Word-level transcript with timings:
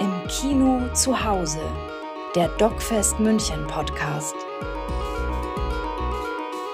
Im 0.00 0.26
Kino 0.28 0.88
zu 0.94 1.22
Hause, 1.22 1.60
der 2.34 2.48
DocFest 2.56 3.20
München 3.20 3.66
Podcast. 3.66 4.34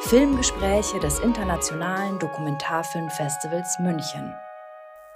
Filmgespräche 0.03 1.01
des 1.01 1.19
Internationalen 1.19 2.21
Dokumentarfilmfestivals 2.21 3.81
München. 3.81 4.33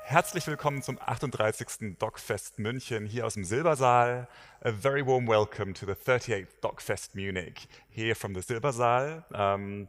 Herzlich 0.03 0.45
willkommen 0.49 0.83
zum 0.83 0.99
38. 1.01 1.97
DocFest 2.01 2.59
München 2.59 3.07
hier 3.07 3.27
aus 3.27 3.35
dem 3.35 3.45
Silbersaal. 3.45 4.27
A 4.63 4.73
very 4.73 5.07
warm 5.07 5.29
welcome 5.29 5.73
to 5.73 5.87
the 5.87 5.93
38th 5.93 6.61
DocFest 6.61 7.15
Munich 7.15 7.69
here 7.91 8.17
from 8.17 8.35
the 8.35 8.41
Silbersaal, 8.41 9.23
um, 9.33 9.89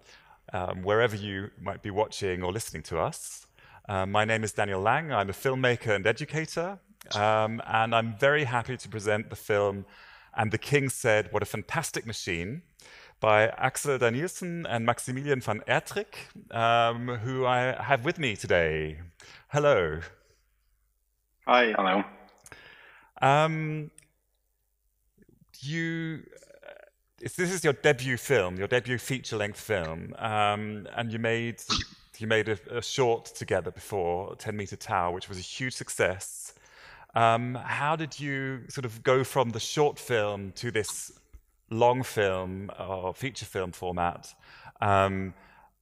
um, 0.53 0.83
wherever 0.83 1.15
you 1.15 1.49
might 1.59 1.81
be 1.81 1.89
watching 1.89 2.43
or 2.43 2.53
listening 2.53 2.83
to 2.83 2.99
us. 2.99 3.47
Uh, 3.89 4.05
my 4.05 4.25
name 4.25 4.43
is 4.43 4.53
Daniel 4.53 4.79
Lang. 4.79 5.11
I'm 5.11 5.31
a 5.31 5.33
filmmaker 5.33 5.95
and 5.95 6.05
educator, 6.05 6.77
um, 7.15 7.61
and 7.67 7.93
I'm 7.93 8.15
very 8.17 8.43
happy 8.45 8.77
to 8.77 8.89
present 8.89 9.29
the 9.29 9.35
film 9.35 9.85
And 10.35 10.51
the 10.51 10.57
King 10.57 10.89
Said, 10.89 11.31
What 11.31 11.43
a 11.43 11.45
Fantastic 11.45 12.05
Machine 12.05 12.61
by 13.19 13.49
Axel 13.49 13.97
Danielson 13.97 14.65
and 14.65 14.87
Maximilien 14.87 15.43
van 15.43 15.61
Aertryck, 15.67 16.15
um, 16.55 17.07
who 17.07 17.45
I 17.45 17.81
have 17.81 18.03
with 18.03 18.17
me 18.17 18.35
today. 18.35 18.99
Hello. 19.49 19.99
Hi. 21.45 21.73
Hello. 21.77 22.03
Um, 23.21 23.91
you, 25.59 26.23
uh, 26.67 27.27
this 27.37 27.51
is 27.51 27.63
your 27.63 27.73
debut 27.73 28.17
film, 28.17 28.55
your 28.55 28.67
debut 28.67 28.97
feature-length 28.97 29.59
film, 29.59 30.15
um, 30.17 30.87
and 30.95 31.11
you 31.11 31.19
made 31.19 31.61
you 32.17 32.27
made 32.27 32.49
a, 32.49 32.77
a, 32.77 32.81
short 32.81 33.25
together 33.25 33.71
before, 33.71 34.35
10 34.35 34.55
Meter 34.55 34.75
Tower, 34.75 35.11
which 35.11 35.27
was 35.27 35.37
a 35.37 35.41
huge 35.41 35.73
success. 35.73 36.53
Um, 37.13 37.55
how 37.55 37.95
did 37.95 38.19
you 38.19 38.61
sort 38.69 38.85
of 38.85 39.03
go 39.03 39.23
from 39.23 39.49
the 39.49 39.59
short 39.59 39.99
film 39.99 40.53
to 40.53 40.71
this 40.71 41.11
long 41.69 42.03
film 42.03 42.71
or 42.79 43.13
feature 43.13 43.45
film 43.45 43.71
format 43.71 44.33
um, 44.81 45.33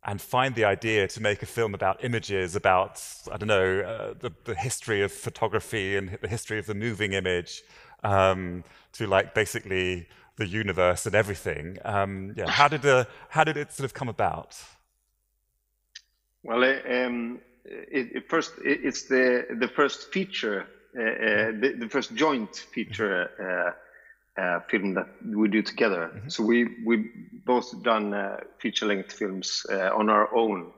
and 0.03 0.21
find 0.21 0.55
the 0.55 0.65
idea 0.65 1.07
to 1.07 1.21
make 1.21 1.43
a 1.43 1.45
film 1.45 1.73
about 1.73 2.03
images, 2.03 2.55
about, 2.55 3.03
I 3.31 3.37
don't 3.37 3.47
know, 3.47 3.79
uh, 3.81 4.13
the, 4.19 4.31
the, 4.45 4.55
history 4.55 5.01
of 5.01 5.11
photography 5.11 5.97
and 5.97 6.17
the 6.21 6.27
history 6.27 6.57
of 6.57 6.65
the 6.65 6.75
moving 6.75 7.13
image 7.13 7.63
um, 8.03 8.63
to 8.93 9.07
like 9.07 9.33
basically 9.33 10.07
the 10.37 10.47
universe 10.47 11.05
and 11.05 11.15
everything. 11.15 11.77
Um, 11.83 12.33
yeah, 12.35 12.49
how 12.49 12.67
did, 12.67 13.07
how 13.29 13.43
did 13.43 13.57
it 13.57 13.71
sort 13.71 13.85
of 13.85 13.93
come 13.93 14.09
about? 14.09 14.57
Well, 16.43 16.63
um, 16.63 17.41
it, 17.65 18.15
it 18.15 18.29
first 18.29 18.53
it, 18.63 18.79
it's 18.83 19.03
the 19.03 19.45
the 19.59 19.67
first 19.67 20.11
feature, 20.11 20.67
the, 20.93 21.75
the, 21.79 21.89
first 21.89 22.13
joint 22.15 22.55
feature 22.55 23.75
uh, 24.37 24.41
uh, 24.41 24.59
film 24.69 24.93
that 24.93 25.07
we 25.25 25.47
do 25.47 25.61
together. 25.61 26.11
Mm-hmm. 26.13 26.29
So 26.29 26.43
we 26.43 26.77
we 26.85 27.09
both 27.45 27.83
done 27.83 28.13
uh, 28.13 28.37
feature 28.57 28.85
length 28.85 29.11
films 29.11 29.65
uh, 29.69 29.89
on 29.93 30.09
our 30.09 30.33
own. 30.33 30.71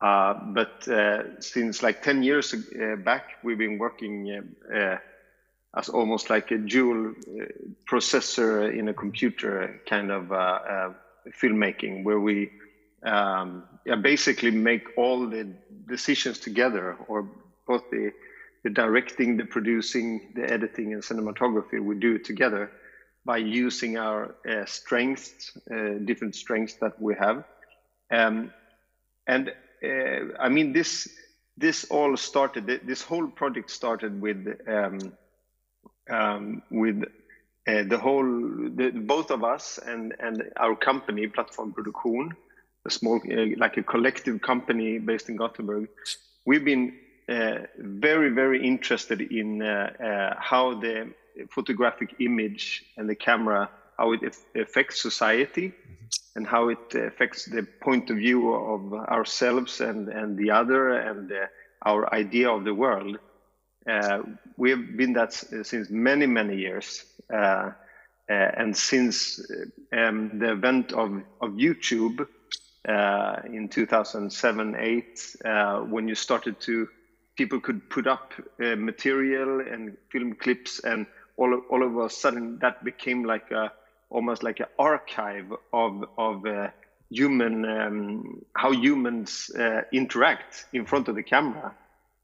but 0.00 0.88
since 1.40 1.82
like 1.82 2.02
ten 2.02 2.22
years 2.22 2.54
back, 3.04 3.38
we've 3.42 3.58
been 3.58 3.78
working 3.78 4.56
as 5.76 5.88
almost 5.90 6.30
like 6.30 6.50
a 6.52 6.58
dual 6.58 7.14
processor 7.90 8.72
in 8.72 8.88
a 8.88 8.94
computer 8.94 9.80
kind 9.86 10.10
of 10.10 10.28
filmmaking, 11.40 12.04
where 12.04 12.20
we 12.20 12.50
um, 13.02 13.64
yeah, 13.84 13.96
basically 13.96 14.50
make 14.50 14.88
all 14.96 15.26
the 15.28 15.46
decisions 15.86 16.38
together, 16.38 16.96
or 17.08 17.28
both 17.66 17.88
the 17.90 18.12
the 18.66 18.70
directing, 18.70 19.36
the 19.36 19.44
producing, 19.44 20.32
the 20.34 20.44
editing, 20.52 20.92
and 20.92 21.00
cinematography. 21.00 21.78
We 21.80 21.94
do 21.94 22.16
it 22.16 22.24
together 22.24 22.72
by 23.24 23.36
using 23.36 23.96
our 23.96 24.34
uh, 24.44 24.64
strengths, 24.64 25.56
uh, 25.70 25.98
different 26.04 26.34
strengths 26.34 26.74
that 26.82 27.00
we 27.00 27.14
have, 27.14 27.44
um, 28.10 28.52
and 29.28 29.52
uh, 29.84 30.20
I 30.40 30.48
mean 30.48 30.72
this. 30.72 31.08
This 31.58 31.84
all 31.90 32.16
started. 32.16 32.66
This 32.84 33.02
whole 33.02 33.28
project 33.28 33.70
started 33.70 34.20
with 34.20 34.40
um, 34.66 34.98
um, 36.10 36.62
with 36.68 37.04
uh, 37.68 37.84
the 37.92 37.98
whole, 37.98 38.28
the, 38.78 38.90
both 38.90 39.30
of 39.30 39.44
us 39.44 39.78
and 39.78 40.12
and 40.18 40.42
our 40.56 40.74
company, 40.74 41.28
Plattform 41.28 41.72
Produktion, 41.72 42.34
a 42.84 42.90
small, 42.90 43.20
uh, 43.30 43.46
like 43.56 43.76
a 43.76 43.84
collective 43.84 44.42
company 44.42 44.98
based 44.98 45.28
in 45.28 45.36
Gothenburg, 45.36 45.88
we've 46.44 46.64
been 46.64 46.92
very, 47.28 48.30
very 48.30 48.64
interested 48.64 49.20
in 49.20 49.62
uh, 49.62 49.90
uh, 50.00 50.34
how 50.38 50.74
the 50.74 51.12
photographic 51.50 52.14
image 52.20 52.84
and 52.96 53.08
the 53.08 53.14
camera, 53.14 53.68
how 53.98 54.12
it 54.12 54.20
affects 54.54 55.02
society 55.02 55.68
mm-hmm. 55.68 56.04
and 56.36 56.46
how 56.46 56.68
it 56.68 56.94
affects 56.94 57.46
the 57.46 57.66
point 57.80 58.10
of 58.10 58.16
view 58.16 58.52
of 58.54 58.92
ourselves 58.92 59.80
and, 59.80 60.08
and 60.08 60.36
the 60.38 60.50
other 60.50 60.92
and 60.92 61.32
uh, 61.32 61.46
our 61.82 62.12
idea 62.14 62.50
of 62.50 62.64
the 62.64 62.74
world. 62.74 63.18
Uh, 63.88 64.22
we 64.56 64.70
have 64.70 64.96
been 64.96 65.12
that 65.12 65.32
since 65.32 65.90
many, 65.90 66.26
many 66.26 66.56
years. 66.56 67.04
Uh, 67.32 67.70
and 68.28 68.76
since 68.76 69.40
um, 69.92 70.36
the 70.40 70.50
event 70.50 70.92
of, 70.92 71.22
of 71.40 71.52
YouTube, 71.52 72.26
uh, 72.88 73.40
in 73.46 73.68
2007 73.68 74.76
8 74.78 75.36
uh, 75.44 75.80
when 75.80 76.06
you 76.06 76.14
started 76.14 76.60
to 76.60 76.88
people 77.36 77.60
could 77.60 77.88
put 77.90 78.06
up 78.06 78.32
uh, 78.60 78.76
material 78.76 79.60
and 79.60 79.96
film 80.10 80.34
clips 80.34 80.80
and 80.80 81.06
all 81.36 81.54
all 81.70 81.82
of 81.82 81.96
a 81.98 82.10
sudden 82.10 82.58
that 82.60 82.82
became 82.84 83.24
like 83.24 83.50
a 83.50 83.72
almost 84.10 84.42
like 84.42 84.60
an 84.60 84.66
archive 84.78 85.52
of 85.72 86.04
of 86.16 86.46
uh, 86.46 86.68
human 87.10 87.64
um, 87.64 88.44
how 88.54 88.72
humans 88.72 89.50
uh, 89.58 89.82
interact 89.92 90.66
in 90.72 90.86
front 90.86 91.08
of 91.08 91.14
the 91.14 91.22
camera. 91.22 91.74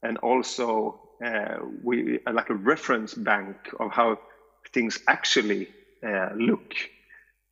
And 0.01 0.17
also 0.17 0.99
uh, 1.23 1.59
we 1.83 2.19
like 2.31 2.49
a 2.49 2.55
reference 2.55 3.13
bank 3.13 3.55
of 3.79 3.91
how 3.91 4.19
things 4.73 4.99
actually 5.07 5.69
look 6.35 6.73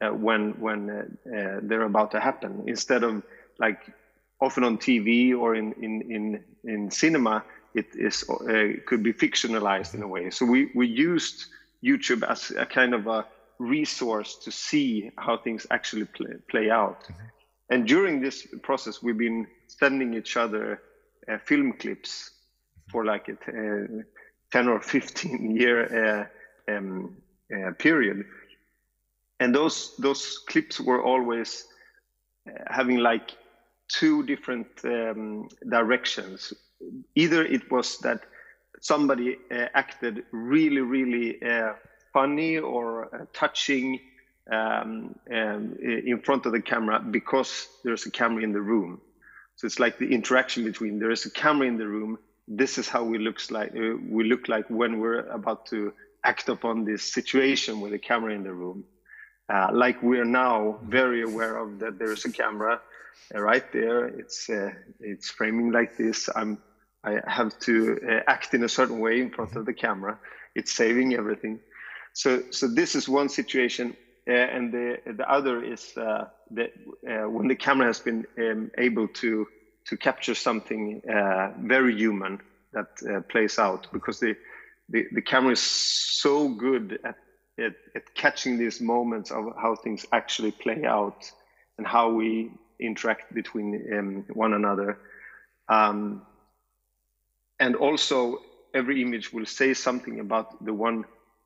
uh, 0.02 0.10
when 0.10 0.52
when 0.60 0.90
uh, 0.90 1.30
uh, 1.30 1.60
they're 1.62 1.84
about 1.84 2.12
to 2.12 2.20
happen. 2.20 2.64
Instead 2.68 3.04
of 3.04 3.24
like 3.60 3.82
often 4.42 4.64
on 4.64 4.78
TV 4.78 5.36
or 5.38 5.56
in 5.56 5.74
in 5.74 6.02
in, 6.12 6.44
in 6.64 6.92
cinema 6.92 7.44
it 7.74 7.88
is 7.96 8.24
could 8.86 9.04
be 9.04 9.14
fictionalized 9.14 9.94
in 9.94 10.02
a 10.04 10.08
way. 10.08 10.30
So 10.30 10.46
we 10.46 10.72
we 10.76 10.88
used 10.88 11.46
YouTube 11.84 12.30
as 12.30 12.52
a 12.52 12.66
kind 12.66 12.94
of 12.94 13.08
a 13.08 13.26
resource 13.60 14.36
to 14.44 14.52
see 14.52 15.12
how 15.18 15.38
things 15.38 15.68
actually 15.70 16.06
play, 16.06 16.34
play 16.50 16.70
out. 16.70 17.04
Mm-hmm. 17.04 17.74
and 17.74 17.88
during 17.88 18.22
this 18.22 18.48
process 18.64 19.02
we've 19.04 19.18
been 19.18 19.48
sending 19.68 20.14
each 20.14 20.36
other 20.36 20.82
film 21.46 21.74
clips 21.74 22.32
for 22.92 23.06
like 23.06 23.30
a 23.30 24.04
10 24.52 24.68
or 24.68 24.80
15 24.82 25.56
year 25.60 26.30
uh, 26.68 26.72
um, 26.72 27.16
uh, 27.54 27.72
period. 27.74 28.26
And 29.40 29.56
those 29.56 29.96
those 29.98 30.40
clips 30.50 30.80
were 30.80 31.02
always 31.04 31.66
uh, 32.48 32.52
having 32.68 32.98
like 32.98 33.32
two 34.00 34.24
different 34.24 34.68
um, 34.86 35.48
directions. 35.70 36.54
Either 37.16 37.46
it 37.46 37.70
was 37.72 37.98
that 38.00 38.22
somebody 38.80 39.38
uh, 39.52 39.68
acted 39.74 40.24
really 40.32 40.82
really 40.82 41.42
uh, 41.44 41.74
funny 42.14 42.58
or 42.58 43.14
uh, 43.14 43.26
touching 43.34 44.00
um, 44.52 45.16
um, 45.32 45.78
in 45.82 46.20
front 46.24 46.46
of 46.46 46.52
the 46.52 46.62
camera 46.62 47.00
because 47.00 47.68
there's 47.84 48.06
a 48.06 48.12
camera 48.12 48.44
in 48.44 48.52
the 48.52 48.62
room. 48.62 49.00
So 49.56 49.68
it's 49.68 49.80
like 49.80 50.00
the 50.00 50.12
interaction 50.12 50.64
between 50.64 51.00
there 51.00 51.12
is 51.12 51.26
a 51.26 51.32
camera 51.32 51.68
in 51.68 51.78
the 51.78 51.88
room. 51.88 52.18
This 52.48 52.78
is 52.78 52.90
how 52.90 53.04
we 53.04 53.20
looks 53.20 53.52
like 53.52 53.72
uh, 53.76 53.96
we 54.10 54.24
look 54.24 54.48
like 54.48 54.68
when 54.70 55.00
we're 55.00 55.28
about 55.28 55.68
to 55.68 55.94
act 56.24 56.50
upon 56.50 56.86
this 56.86 57.14
situation 57.14 57.80
with 57.82 57.94
a 57.94 58.00
camera 58.00 58.34
in 58.34 58.44
the 58.44 58.54
room. 58.54 58.84
Uh, 59.48 59.70
like 59.74 60.02
we're 60.02 60.26
now 60.26 60.80
very 60.84 61.22
aware 61.22 61.58
of 61.58 61.80
that 61.80 62.00
there's 62.00 62.26
a 62.26 62.32
camera 62.32 62.80
right 63.34 63.72
there. 63.72 64.06
It's 64.06 64.50
uh, 64.50 64.72
it's 65.00 65.30
framing 65.30 65.72
like 65.72 65.98
this. 65.98 66.30
I'm 66.36 66.58
I 67.04 67.20
have 67.28 67.58
to 67.62 68.00
uh, 68.08 68.20
act 68.28 68.54
in 68.54 68.64
a 68.64 68.70
certain 68.70 69.00
way 69.00 69.22
in 69.22 69.30
front 69.32 69.56
of 69.56 69.66
the 69.66 69.74
camera. 69.74 70.20
It's 70.56 70.72
saving 70.72 71.14
everything. 71.14 71.60
So 72.14 72.44
so 72.52 72.68
this 72.68 72.96
is 72.96 73.08
one 73.08 73.30
situation, 73.30 73.96
uh, 74.28 74.34
and 74.34 74.72
the 74.72 74.98
the 75.06 75.30
other 75.30 75.64
is 75.64 75.96
uh, 75.98 76.26
that 76.52 76.74
when 77.30 77.48
the 77.48 77.56
camera 77.56 77.88
has 77.88 78.00
been 78.00 78.26
um, 78.38 78.72
able 78.78 79.08
to 79.08 79.48
to 79.86 79.98
capture 79.98 80.36
something 80.36 81.02
very 81.60 81.96
human 81.96 82.40
that 82.74 83.28
plays 83.30 83.58
out 83.58 83.88
because 83.92 84.20
the, 84.20 84.36
the 84.90 85.08
the 85.12 85.22
camera 85.22 85.54
is 85.54 85.62
so 85.62 86.50
good 86.50 87.00
at 87.04 87.16
at, 87.58 87.74
at 87.96 88.14
catching 88.16 88.58
these 88.58 88.82
moments 88.82 89.32
of 89.32 89.54
how 89.62 89.76
things 89.76 90.06
actually 90.12 90.52
play 90.52 90.86
out 90.86 91.30
and 91.78 91.88
how 91.88 92.12
we 92.12 92.52
interact 92.82 93.34
between 93.34 93.68
um, 93.98 94.26
one 94.34 94.54
another. 94.54 94.98
Um, 95.70 96.22
and 97.60 97.76
also 97.76 98.42
every 98.74 99.02
image 99.02 99.32
will 99.32 99.46
say 99.46 99.74
something 99.74 100.20
about 100.20 100.64
the 100.66 100.74
one 100.74 101.06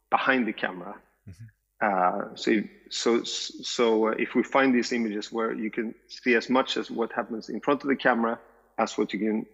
behind 0.09 0.47
the 0.47 0.53
camera. 0.53 0.95
Mm-hmm. 1.29 1.45
Uh, 1.81 2.35
so, 2.35 2.63
so, 2.89 3.23
so 3.23 4.07
uh, 4.07 4.11
if 4.17 4.33
we 4.33 4.43
find 4.43 4.73
these 4.73 4.91
images 4.93 5.31
where 5.31 5.53
you 5.53 5.69
can 5.69 5.93
see 6.07 6.35
as 6.35 6.49
much 6.49 6.77
as 6.77 6.89
what 6.89 7.11
happens 7.11 7.49
in 7.49 7.59
front 7.59 7.83
of 7.83 7.89
the 7.89 7.95
camera 7.95 8.39
as 8.77 8.97
what 8.97 9.13
you 9.13 9.19
can 9.19 9.45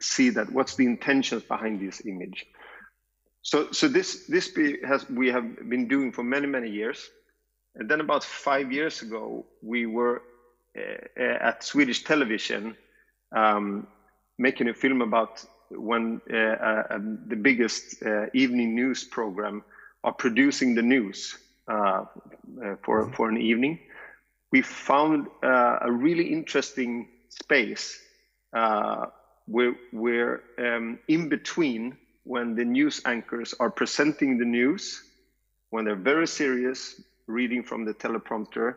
see 0.00 0.30
that 0.30 0.50
what's 0.50 0.74
the 0.76 0.84
intentions 0.84 1.42
behind 1.42 1.80
this 1.80 2.04
image. 2.06 2.46
So, 3.42 3.70
so 3.72 3.88
this 3.88 4.26
this 4.26 4.48
be, 4.48 4.78
has 4.86 5.08
we 5.10 5.28
have 5.28 5.68
been 5.68 5.86
doing 5.86 6.12
for 6.12 6.22
many 6.22 6.46
many 6.46 6.70
years, 6.70 7.10
and 7.74 7.88
then 7.88 8.00
about 8.00 8.24
five 8.24 8.72
years 8.72 9.02
ago 9.02 9.44
we 9.62 9.86
were 9.86 10.22
at 11.16 11.62
Swedish 11.62 12.04
television 12.04 12.76
um, 13.32 13.86
making 14.38 14.68
a 14.68 14.74
film 14.74 15.02
about 15.02 15.44
when 15.70 16.20
uh, 16.32 16.36
uh, 16.36 16.98
the 17.26 17.36
biggest 17.36 18.02
uh, 18.02 18.26
evening 18.32 18.74
news 18.74 19.04
program 19.04 19.62
are 20.02 20.12
producing 20.12 20.74
the 20.74 20.82
news 20.82 21.38
uh, 21.68 21.72
uh, 22.62 22.76
for 22.82 23.10
for 23.12 23.28
an 23.28 23.38
evening. 23.38 23.78
We 24.52 24.62
found 24.62 25.26
a 25.42 25.90
really 25.90 26.32
interesting 26.32 27.08
space 27.28 28.00
where 28.52 29.74
we're 29.92 30.42
um, 30.58 31.00
in 31.08 31.28
between 31.28 31.96
when 32.22 32.54
the 32.54 32.64
news 32.64 33.00
anchors 33.04 33.52
are 33.58 33.70
presenting 33.70 34.38
the 34.38 34.44
news, 34.44 35.02
when 35.70 35.84
they're 35.84 35.96
very 35.96 36.28
serious, 36.28 37.00
reading 37.26 37.64
from 37.64 37.84
the 37.84 37.92
teleprompter, 37.92 38.76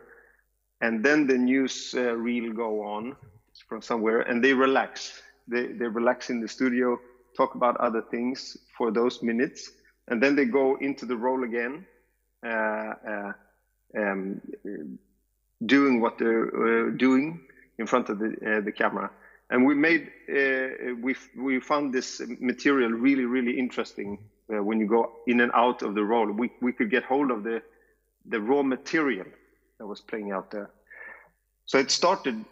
and 0.80 1.04
then 1.04 1.26
the 1.26 1.36
news 1.36 1.94
uh, 1.96 2.14
reel 2.16 2.52
go 2.52 2.82
on 2.82 3.16
from 3.68 3.82
somewhere, 3.82 4.20
and 4.20 4.42
they 4.42 4.54
relax. 4.54 5.22
They 5.48 5.66
they 5.66 5.86
relax 5.86 6.30
in 6.30 6.40
the 6.40 6.48
studio, 6.48 6.98
talk 7.36 7.54
about 7.54 7.76
other 7.78 8.02
things 8.02 8.56
for 8.76 8.90
those 8.90 9.22
minutes, 9.22 9.72
and 10.08 10.22
then 10.22 10.36
they 10.36 10.44
go 10.44 10.76
into 10.76 11.06
the 11.06 11.16
role 11.16 11.44
again, 11.44 11.86
uh, 12.46 12.48
uh, 12.48 13.32
um, 13.96 14.40
doing 15.66 16.00
what 16.00 16.18
they're 16.18 16.88
uh, 16.88 16.90
doing 16.96 17.40
in 17.78 17.86
front 17.86 18.08
of 18.08 18.18
the 18.18 18.36
uh, 18.46 18.60
the 18.60 18.72
camera. 18.72 19.10
And 19.50 19.66
we 19.66 19.74
made 19.74 20.10
uh, 20.30 20.94
we 21.00 21.16
we 21.36 21.60
found 21.60 21.92
this 21.92 22.20
material 22.38 22.90
really 22.90 23.24
really 23.24 23.58
interesting 23.58 24.18
when 24.46 24.80
you 24.80 24.86
go 24.86 25.12
in 25.26 25.40
and 25.40 25.52
out 25.52 25.82
of 25.82 25.94
the 25.94 26.04
role. 26.04 26.30
We 26.30 26.50
we 26.60 26.72
could 26.72 26.90
get 26.90 27.04
hold 27.04 27.30
of 27.30 27.42
the 27.42 27.62
the 28.26 28.40
raw 28.40 28.62
material 28.62 29.26
that 29.78 29.86
was 29.86 30.00
playing 30.00 30.32
out 30.32 30.50
there. 30.50 30.70
So 31.66 31.78
it 31.78 31.90
started 31.90 32.44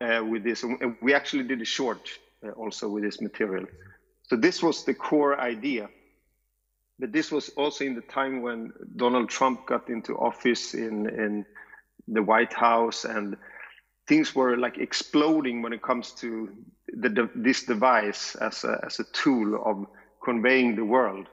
uh, 0.00 0.22
with 0.24 0.44
this 0.44 0.62
and 0.62 0.96
we 1.00 1.14
actually 1.14 1.44
did 1.44 1.60
a 1.62 1.64
short 1.64 2.08
uh, 2.44 2.50
also 2.50 2.88
with 2.88 3.04
this 3.04 3.20
material. 3.20 3.66
So 4.22 4.36
this 4.36 4.62
was 4.62 4.84
the 4.84 4.94
core 4.94 5.40
idea. 5.40 5.88
But 6.98 7.12
this 7.12 7.32
was 7.32 7.48
also 7.50 7.84
in 7.84 7.94
the 7.94 8.02
time 8.02 8.42
when 8.42 8.72
Donald 8.96 9.28
Trump 9.28 9.66
got 9.66 9.88
into 9.88 10.16
office 10.16 10.74
in 10.74 11.08
in 11.08 11.46
the 12.06 12.22
White 12.22 12.52
House 12.52 13.04
and 13.04 13.36
things 14.06 14.34
were 14.34 14.56
like 14.56 14.78
exploding 14.78 15.62
when 15.62 15.72
it 15.72 15.82
comes 15.82 16.12
to 16.12 16.50
the, 16.88 17.28
this 17.34 17.64
device 17.64 18.34
as 18.36 18.64
a, 18.64 18.80
as 18.84 19.00
a 19.00 19.04
tool 19.04 19.60
of 19.64 19.86
conveying 20.22 20.76
the 20.76 20.84
world. 20.84 21.26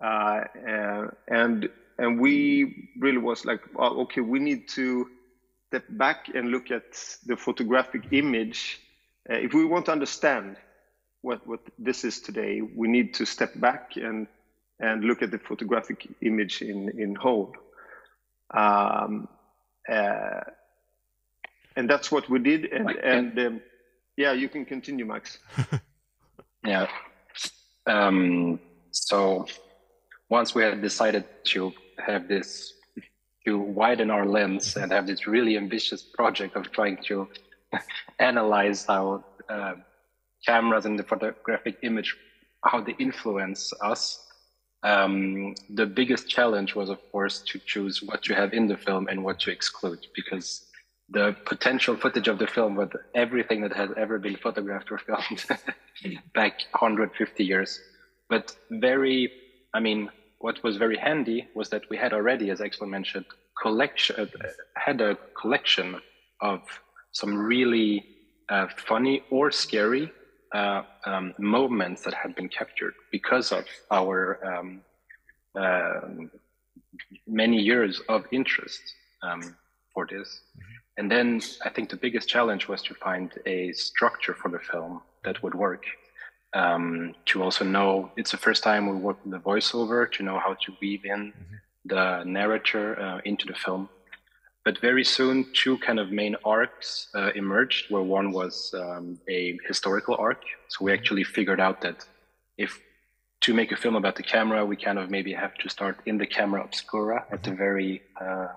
Uh, 0.00 0.44
uh, 0.68 1.06
and 1.28 1.68
and 1.98 2.20
we 2.20 2.90
really 2.98 3.18
was 3.18 3.44
like, 3.44 3.60
well, 3.74 4.00
okay, 4.00 4.20
we 4.20 4.38
need 4.38 4.68
to 4.68 5.08
step 5.68 5.84
back 5.90 6.28
and 6.34 6.50
look 6.50 6.70
at 6.70 6.92
the 7.26 7.36
photographic 7.36 8.04
image. 8.12 8.80
Uh, 9.28 9.34
if 9.34 9.52
we 9.52 9.64
want 9.64 9.86
to 9.86 9.92
understand 9.92 10.56
what 11.22 11.46
what 11.46 11.60
this 11.78 12.04
is 12.04 12.20
today, 12.20 12.60
we 12.60 12.88
need 12.88 13.12
to 13.14 13.26
step 13.26 13.52
back 13.60 13.96
and 13.96 14.26
and 14.80 15.04
look 15.04 15.22
at 15.22 15.30
the 15.30 15.38
photographic 15.38 16.08
image 16.22 16.62
in 16.62 16.88
in 16.98 17.14
whole. 17.14 17.52
Um, 18.54 19.28
uh, 19.88 20.40
and 21.76 21.88
that's 21.88 22.10
what 22.10 22.28
we 22.28 22.38
did. 22.38 22.66
And, 22.66 22.90
and 22.90 23.38
um, 23.38 23.60
yeah, 24.16 24.32
you 24.32 24.48
can 24.48 24.64
continue, 24.64 25.04
Max. 25.04 25.38
yeah. 26.64 26.88
Um, 27.86 28.58
so 28.90 29.46
once 30.28 30.54
we 30.54 30.62
had 30.62 30.82
decided 30.82 31.24
to 31.44 31.72
have 32.04 32.28
this, 32.28 32.74
to 33.46 33.58
widen 33.58 34.10
our 34.10 34.26
lens 34.26 34.76
and 34.76 34.92
have 34.92 35.06
this 35.06 35.26
really 35.26 35.56
ambitious 35.56 36.02
project 36.02 36.56
of 36.56 36.70
trying 36.72 36.98
to 37.04 37.28
analyze 38.18 38.84
how 38.86 39.24
uh, 39.48 39.74
cameras 40.44 40.86
and 40.86 40.98
the 40.98 41.02
photographic 41.02 41.76
image, 41.82 42.16
how 42.64 42.80
they 42.80 42.94
influence 42.98 43.72
us. 43.82 44.24
Um, 44.82 45.54
the 45.70 45.86
biggest 45.86 46.28
challenge 46.28 46.74
was, 46.74 46.88
of 46.88 47.00
course, 47.10 47.40
to 47.48 47.58
choose 47.58 48.02
what 48.02 48.22
to 48.24 48.34
have 48.34 48.52
in 48.52 48.68
the 48.68 48.76
film 48.76 49.08
and 49.08 49.24
what 49.24 49.40
to 49.40 49.50
exclude, 49.50 50.06
because 50.14 50.68
the 51.10 51.34
potential 51.46 51.96
footage 51.96 52.28
of 52.28 52.38
the 52.38 52.46
film 52.46 52.76
with 52.76 52.92
everything 53.14 53.62
that 53.62 53.74
has 53.74 53.90
ever 53.96 54.18
been 54.18 54.36
photographed 54.36 54.90
or 54.92 54.98
filmed 54.98 55.44
back 56.34 56.60
150 56.70 57.44
years. 57.44 57.80
But 58.28 58.54
very, 58.70 59.32
I 59.72 59.80
mean, 59.80 60.10
what 60.40 60.62
was 60.62 60.76
very 60.76 60.96
handy 60.96 61.48
was 61.54 61.68
that 61.70 61.88
we 61.90 61.96
had 61.96 62.12
already, 62.12 62.50
as 62.50 62.60
Axel 62.60 62.86
mentioned, 62.86 63.26
collection 63.60 64.16
uh, 64.20 64.26
had 64.76 65.00
a 65.00 65.16
collection 65.40 66.00
of 66.40 66.60
some 67.12 67.36
really 67.36 68.04
uh, 68.48 68.66
funny 68.76 69.22
or 69.30 69.50
scary 69.50 70.10
uh, 70.54 70.82
um, 71.04 71.34
moments 71.38 72.02
that 72.02 72.14
had 72.14 72.34
been 72.34 72.48
captured 72.48 72.94
because 73.10 73.52
of 73.52 73.64
our 73.90 74.38
um, 74.44 74.80
uh, 75.58 76.00
many 77.26 77.58
years 77.58 78.00
of 78.08 78.24
interest 78.30 78.80
um, 79.22 79.56
for 79.92 80.06
this. 80.06 80.40
Mm-hmm. 80.56 80.74
And 80.98 81.10
then 81.10 81.40
I 81.64 81.68
think 81.68 81.90
the 81.90 81.96
biggest 81.96 82.28
challenge 82.28 82.68
was 82.68 82.82
to 82.82 82.94
find 82.94 83.32
a 83.46 83.72
structure 83.72 84.34
for 84.34 84.50
the 84.50 84.58
film 84.58 85.02
that 85.24 85.42
would 85.42 85.54
work. 85.54 85.84
Um, 86.54 87.14
to 87.26 87.42
also 87.42 87.64
know 87.64 88.10
it's 88.16 88.30
the 88.30 88.38
first 88.38 88.62
time 88.62 88.88
we 88.88 88.96
work 88.96 89.18
with 89.22 89.32
the 89.32 89.38
voiceover, 89.38 90.10
to 90.12 90.22
know 90.22 90.38
how 90.38 90.54
to 90.54 90.72
weave 90.80 91.04
in 91.04 91.32
mm-hmm. 91.32 91.56
the 91.84 92.24
narrator 92.24 92.98
uh, 92.98 93.20
into 93.24 93.46
the 93.46 93.54
film. 93.54 93.88
But 94.64 94.80
very 94.80 95.04
soon, 95.04 95.46
two 95.52 95.78
kind 95.78 95.98
of 95.98 96.10
main 96.10 96.36
arcs 96.44 97.08
uh, 97.14 97.30
emerged, 97.34 97.90
where 97.90 98.02
one 98.02 98.32
was 98.32 98.74
um, 98.74 99.18
a 99.28 99.58
historical 99.66 100.16
arc. 100.18 100.42
So 100.68 100.84
we 100.84 100.90
mm-hmm. 100.90 100.98
actually 100.98 101.24
figured 101.24 101.60
out 101.60 101.80
that 101.82 102.06
if 102.56 102.80
to 103.40 103.54
make 103.54 103.70
a 103.72 103.76
film 103.76 103.96
about 103.96 104.16
the 104.16 104.22
camera, 104.22 104.64
we 104.64 104.76
kind 104.76 104.98
of 104.98 105.10
maybe 105.10 105.32
have 105.32 105.54
to 105.54 105.68
start 105.68 105.98
in 106.06 106.18
the 106.18 106.26
camera 106.26 106.62
obscura 106.64 107.24
at 107.30 107.42
the 107.42 107.50
mm-hmm. 107.50 107.58
very 107.58 108.02
uh, 108.20 108.48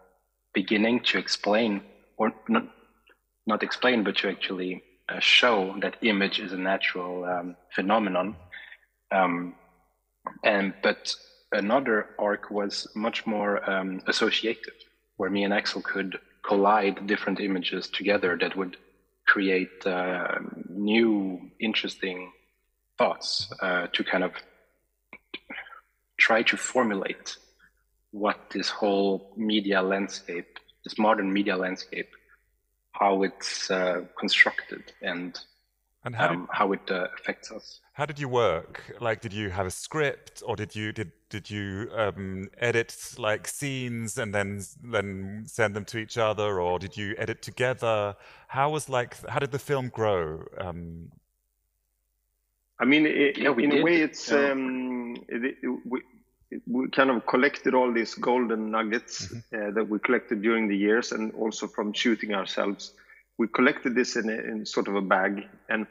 beginning 0.53 1.01
to 1.01 1.17
explain 1.17 1.81
or 2.17 2.33
not, 2.47 2.67
not 3.45 3.63
explain, 3.63 4.03
but 4.03 4.15
to 4.17 4.29
actually 4.29 4.83
show 5.19 5.75
that 5.81 5.97
image 6.01 6.39
is 6.39 6.51
a 6.53 6.57
natural 6.57 7.25
um, 7.25 7.55
phenomenon. 7.75 8.35
Um, 9.11 9.55
and 10.43 10.73
but 10.81 11.13
another 11.51 12.09
arc 12.17 12.49
was 12.51 12.87
much 12.95 13.25
more 13.25 13.69
um, 13.69 14.01
associative, 14.07 14.73
where 15.17 15.29
me 15.29 15.43
and 15.43 15.53
Axel 15.53 15.81
could 15.81 16.19
collide 16.43 17.07
different 17.07 17.39
images 17.39 17.89
together 17.89 18.37
that 18.39 18.55
would 18.55 18.77
create 19.27 19.85
uh, 19.85 20.39
new, 20.69 21.51
interesting 21.59 22.31
thoughts 22.97 23.51
uh, 23.61 23.87
to 23.87 24.03
kind 24.03 24.23
of 24.23 24.31
try 26.17 26.43
to 26.43 26.57
formulate 26.57 27.37
what 28.11 28.37
this 28.51 28.69
whole 28.69 29.33
media 29.37 29.81
landscape 29.81 30.59
this 30.83 30.97
modern 30.97 31.31
media 31.31 31.55
landscape, 31.55 32.09
how 32.91 33.23
it's 33.23 33.71
uh, 33.71 34.01
constructed 34.19 34.83
and, 35.01 35.39
and 36.03 36.15
how, 36.15 36.29
um, 36.29 36.39
did, 36.41 36.47
how 36.51 36.71
it 36.73 36.91
uh, 36.91 37.07
affects 37.17 37.51
us. 37.51 37.79
How 37.93 38.05
did 38.05 38.19
you 38.19 38.29
work? 38.29 38.95
Like, 38.99 39.21
did 39.21 39.33
you 39.33 39.49
have 39.49 39.65
a 39.65 39.71
script, 39.71 40.41
or 40.45 40.55
did 40.55 40.75
you 40.75 40.91
did 40.91 41.11
did 41.29 41.49
you 41.49 41.89
um, 41.95 42.49
edit 42.57 42.95
like 43.17 43.47
scenes 43.47 44.17
and 44.17 44.33
then 44.33 44.63
then 44.83 45.43
send 45.47 45.75
them 45.75 45.85
to 45.85 45.97
each 45.97 46.17
other, 46.17 46.59
or 46.59 46.79
did 46.79 46.97
you 46.97 47.15
edit 47.17 47.41
together? 47.41 48.15
How 48.47 48.69
was 48.69 48.89
like 48.89 49.25
how 49.27 49.39
did 49.39 49.51
the 49.51 49.59
film 49.59 49.89
grow? 49.89 50.45
Um, 50.57 51.11
I 52.79 52.85
mean, 52.85 53.05
it, 53.05 53.37
yeah, 53.37 53.51
in 53.51 53.69
did. 53.69 53.79
a 53.79 53.83
way, 53.83 54.01
it's 54.01 54.31
yeah. 54.31 54.51
um, 54.51 55.15
it, 55.29 55.57
it, 55.61 55.69
we, 55.85 56.01
we 56.67 56.89
kind 56.89 57.09
of 57.09 57.25
collected 57.25 57.73
all 57.73 57.91
these 57.91 58.13
golden 58.15 58.71
nuggets 58.71 59.27
mm-hmm. 59.27 59.69
uh, 59.69 59.71
that 59.71 59.87
we 59.87 59.99
collected 59.99 60.41
during 60.41 60.67
the 60.67 60.75
years 60.75 61.11
and 61.11 61.33
also 61.35 61.67
from 61.67 61.93
shooting 61.93 62.33
ourselves. 62.33 62.93
We 63.37 63.47
collected 63.47 63.95
this 63.95 64.15
in, 64.15 64.29
a, 64.29 64.33
in 64.33 64.65
sort 64.65 64.87
of 64.87 64.95
a 64.95 65.01
bag. 65.01 65.47
And 65.69 65.87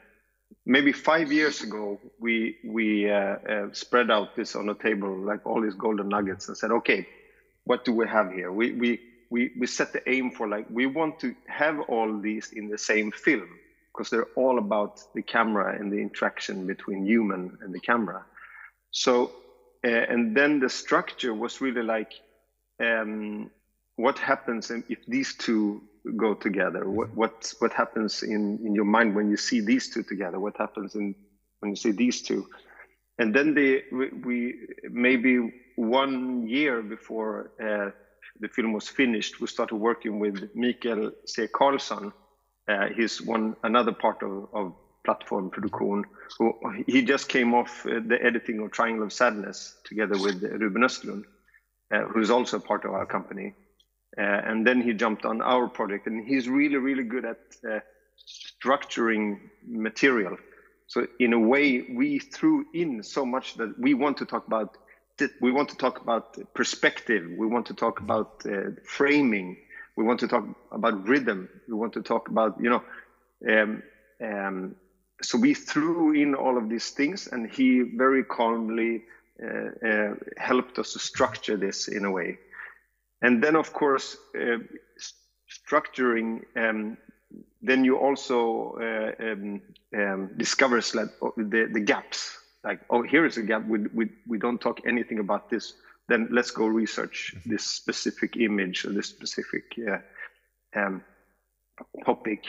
maybe 0.65 0.91
five 0.91 1.31
years 1.31 1.61
ago, 1.61 1.99
we, 2.19 2.57
we 2.63 3.09
uh, 3.09 3.15
uh, 3.15 3.67
spread 3.73 4.11
out 4.11 4.35
this 4.35 4.55
on 4.55 4.69
a 4.69 4.75
table, 4.75 5.15
like 5.17 5.45
all 5.45 5.61
these 5.61 5.75
golden 5.75 6.09
nuggets, 6.09 6.47
and 6.47 6.57
said, 6.57 6.71
okay, 6.71 7.07
what 7.65 7.83
do 7.83 7.93
we 7.93 8.07
have 8.07 8.31
here? 8.31 8.51
We, 8.51 8.73
we, 8.73 8.99
we, 9.29 9.51
we 9.59 9.67
set 9.67 9.93
the 9.93 10.07
aim 10.09 10.31
for 10.31 10.47
like, 10.47 10.67
we 10.69 10.85
want 10.85 11.19
to 11.21 11.35
have 11.47 11.79
all 11.81 12.19
these 12.19 12.51
in 12.53 12.69
the 12.69 12.77
same 12.77 13.11
film 13.11 13.49
because 13.91 14.09
they're 14.09 14.29
all 14.35 14.57
about 14.57 15.01
the 15.13 15.21
camera 15.21 15.75
and 15.77 15.91
the 15.91 15.97
interaction 15.97 16.65
between 16.65 17.05
human 17.05 17.57
and 17.61 17.73
the 17.73 17.79
camera. 17.79 18.23
So, 18.91 19.31
uh, 19.83 19.89
and 19.89 20.35
then 20.35 20.59
the 20.59 20.69
structure 20.69 21.33
was 21.33 21.61
really 21.61 21.83
like, 21.83 22.13
um, 22.79 23.49
what 23.95 24.17
happens 24.17 24.71
if 24.71 25.05
these 25.07 25.35
two 25.35 25.81
go 26.17 26.33
together? 26.33 26.89
What 26.89 27.09
mm-hmm. 27.09 27.19
what 27.19 27.53
what 27.59 27.73
happens 27.73 28.23
in 28.23 28.59
in 28.65 28.75
your 28.75 28.85
mind 28.85 29.15
when 29.15 29.29
you 29.29 29.37
see 29.37 29.61
these 29.61 29.89
two 29.89 30.03
together? 30.03 30.39
What 30.39 30.57
happens 30.57 30.95
in 30.95 31.15
when 31.59 31.71
you 31.71 31.75
see 31.75 31.91
these 31.91 32.21
two? 32.21 32.47
And 33.19 33.33
then 33.33 33.53
the 33.53 33.83
we, 33.91 34.09
we 34.09 34.67
maybe 34.89 35.53
one 35.75 36.47
year 36.47 36.81
before 36.81 37.51
uh, 37.61 37.91
the 38.39 38.47
film 38.49 38.73
was 38.73 38.87
finished, 38.87 39.39
we 39.39 39.47
started 39.47 39.75
working 39.75 40.19
with 40.19 40.49
Mikel 40.55 41.11
Cee 41.25 41.47
Karlsson. 41.47 42.11
Uh, 42.67 42.87
he's 42.95 43.21
one 43.21 43.55
another 43.63 43.91
part 43.91 44.23
of, 44.23 44.47
of 44.53 44.75
Plattform 45.03 45.49
Produktion. 45.49 46.05
He 46.87 47.01
just 47.01 47.29
came 47.29 47.53
off 47.53 47.85
uh, 47.85 47.99
the 48.05 48.19
editing 48.21 48.59
of 48.59 48.71
Triangle 48.71 49.03
of 49.03 49.13
Sadness 49.13 49.75
together 49.83 50.17
with 50.17 50.43
Ruben 50.43 50.83
Östlund, 50.83 51.23
uh, 51.91 52.03
who's 52.03 52.29
also 52.29 52.59
part 52.59 52.85
of 52.85 52.91
our 52.91 53.05
company. 53.05 53.53
Uh, 54.17 54.21
and 54.21 54.67
then 54.67 54.81
he 54.81 54.93
jumped 54.93 55.25
on 55.25 55.41
our 55.41 55.67
project, 55.67 56.07
and 56.07 56.27
he's 56.27 56.49
really, 56.49 56.77
really 56.77 57.03
good 57.03 57.25
at 57.25 57.83
structuring 58.27 59.39
material. 59.65 60.37
So 60.87 61.07
in 61.19 61.33
a 61.33 61.39
way, 61.39 61.85
we 61.89 62.19
threw 62.19 62.65
in 62.73 63.01
so 63.01 63.25
much 63.25 63.55
that 63.55 63.79
we 63.79 63.93
want 63.93 64.17
to 64.17 64.25
talk 64.25 64.45
about. 64.47 64.77
We 65.39 65.51
want 65.51 65.69
to 65.69 65.77
talk 65.77 66.01
about 66.01 66.37
perspective. 66.53 67.23
We 67.37 67.47
want 67.47 67.67
to 67.67 67.73
talk 67.73 67.99
about 67.99 68.43
framing. 68.83 69.57
We 69.95 70.03
want 70.03 70.19
to 70.21 70.27
talk 70.27 70.45
about 70.71 71.07
rhythm. 71.07 71.47
We 71.67 71.75
want 71.75 71.93
to 71.93 72.01
talk 72.01 72.27
about 72.27 72.59
you 72.59 72.69
know 72.69 72.83
um, 73.49 73.83
um, 74.21 74.75
so 75.21 75.37
we 75.37 75.53
threw 75.53 76.13
in 76.13 76.35
all 76.35 76.57
of 76.57 76.69
these 76.69 76.89
things, 76.91 77.27
and 77.27 77.49
he 77.49 77.81
very 77.81 78.23
calmly 78.23 79.03
uh, 79.43 79.87
uh, 79.87 80.15
helped 80.37 80.79
us 80.79 80.93
to 80.93 80.99
structure 80.99 81.57
this 81.57 81.87
in 81.87 82.05
a 82.05 82.11
way. 82.11 82.37
And 83.21 83.43
then, 83.43 83.55
of 83.55 83.73
course, 83.73 84.17
uh, 84.35 84.57
structuring. 85.49 86.43
Um, 86.55 86.97
then 87.61 87.85
you 87.85 87.97
also 87.97 88.75
uh, 88.81 89.23
um, 89.23 89.61
um, 89.95 90.31
discover 90.37 90.81
the, 90.81 91.69
the 91.71 91.79
gaps. 91.79 92.37
Like, 92.63 92.81
oh, 92.89 93.03
here 93.03 93.25
is 93.25 93.37
a 93.37 93.43
gap. 93.43 93.65
We, 93.67 93.79
we, 93.93 94.09
we 94.27 94.37
don't 94.37 94.59
talk 94.59 94.81
anything 94.85 95.19
about 95.19 95.49
this. 95.49 95.73
Then 96.07 96.27
let's 96.31 96.51
go 96.51 96.65
research 96.65 97.33
mm-hmm. 97.35 97.51
this 97.51 97.65
specific 97.65 98.37
image 98.37 98.85
or 98.85 98.89
this 98.89 99.07
specific 99.07 99.63
uh, 99.87 99.99
um, 100.79 101.03
topic 102.05 102.45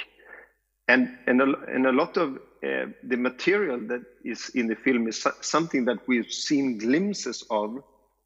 and 0.88 1.16
and 1.26 1.40
a, 1.40 1.46
and 1.68 1.86
a 1.86 1.92
lot 1.92 2.16
of 2.16 2.38
uh, 2.64 2.87
the 3.02 3.16
material 3.16 3.81
that 3.88 4.02
is 4.25 4.50
in 4.54 4.69
the 4.69 4.76
film 4.76 5.09
is 5.09 5.26
something 5.40 5.85
that 5.87 6.07
we've 6.07 6.31
seen 6.31 6.78
glimpses 6.78 7.45
of 7.50 7.83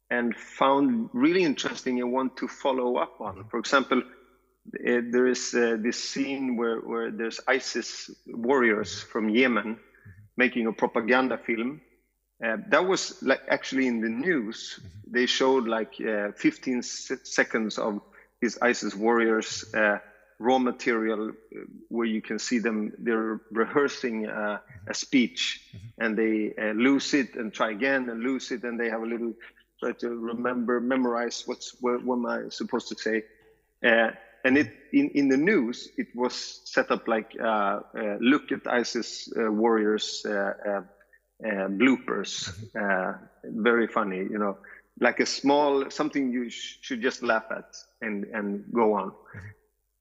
and 0.09 0.35
found 0.35 1.09
really 1.11 1.43
interesting 1.43 1.99
and 1.99 2.11
want 2.11 2.37
to 2.37 2.47
follow 2.47 2.97
up 2.97 3.19
on. 3.19 3.45
For 3.49 3.59
example, 3.59 3.99
uh, 3.99 5.01
there 5.11 5.27
is 5.27 5.53
uh, 5.53 5.77
this 5.79 5.97
scene 5.97 6.55
where, 6.55 6.79
where 6.79 7.11
there's 7.11 7.39
ISIS 7.47 8.11
warriors 8.27 9.01
from 9.01 9.29
Yemen 9.29 9.79
making 10.35 10.67
a 10.67 10.73
propaganda 10.73 11.37
film. 11.37 11.81
Uh, 12.43 12.57
that 12.69 12.85
was 12.85 13.21
like 13.23 13.41
actually 13.49 13.87
in 13.87 14.01
the 14.01 14.09
news. 14.09 14.79
They 15.09 15.25
showed 15.25 15.67
like 15.67 15.95
uh, 15.99 16.31
15 16.33 16.83
seconds 16.83 17.79
of 17.79 18.01
these 18.39 18.57
ISIS 18.61 18.93
warriors 18.93 19.65
uh, 19.73 19.97
raw 20.39 20.59
material 20.59 21.29
uh, 21.29 21.59
where 21.89 22.05
you 22.05 22.21
can 22.21 22.37
see 22.37 22.59
them 22.59 22.91
they're 22.99 23.41
rehearsing 23.51 24.27
uh, 24.27 24.59
a 24.87 24.93
speech 24.93 25.61
mm-hmm. 25.69 26.03
and 26.03 26.17
they 26.17 26.53
uh, 26.61 26.73
lose 26.73 27.13
it 27.13 27.35
and 27.35 27.53
try 27.53 27.71
again 27.71 28.09
and 28.09 28.21
lose 28.21 28.51
it 28.51 28.63
and 28.63 28.79
they 28.79 28.89
have 28.89 29.01
a 29.01 29.05
little 29.05 29.33
try 29.79 29.91
to 29.91 30.09
remember 30.09 30.79
memorize 30.79 31.43
what's 31.47 31.75
what, 31.81 32.03
what 32.03 32.15
am 32.15 32.25
i 32.25 32.49
supposed 32.49 32.87
to 32.87 32.95
say 32.95 33.23
uh, 33.83 34.11
and 34.45 34.57
it 34.57 34.71
in, 34.93 35.09
in 35.09 35.27
the 35.27 35.37
news 35.37 35.89
it 35.97 36.07
was 36.15 36.61
set 36.65 36.91
up 36.91 37.07
like 37.07 37.31
uh, 37.39 37.79
uh, 37.97 38.17
look 38.19 38.51
at 38.51 38.67
isis 38.67 39.29
warriors 39.35 40.23
bloopers 40.23 40.85
mm-hmm. 42.75 43.63
very 43.63 43.87
funny 43.87 44.17
you 44.17 44.37
know 44.37 44.57
like 44.99 45.19
a 45.19 45.25
small 45.25 45.89
something 45.89 46.31
you 46.31 46.49
sh- 46.49 46.77
should 46.81 47.01
just 47.01 47.23
laugh 47.23 47.45
at 47.51 47.75
and 48.01 48.25
and 48.25 48.65
go 48.71 48.93
on 48.93 49.09
mm-hmm. 49.09 49.47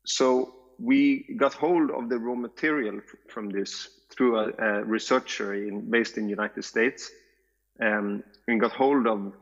So 0.06 0.54
we 0.78 1.34
got 1.36 1.52
hold 1.54 1.90
of 1.90 2.08
the 2.08 2.18
raw 2.18 2.34
material 2.34 3.00
from 3.28 3.50
this 3.50 3.88
through 4.10 4.38
a, 4.38 4.52
a 4.58 4.84
researcher 4.84 5.54
in, 5.54 5.90
based 5.90 6.16
in 6.16 6.28
United 6.28 6.64
States, 6.64 7.10
um, 7.80 8.22
and 8.46 8.60
got 8.60 8.72
hold 8.72 9.06
of 9.06 9.32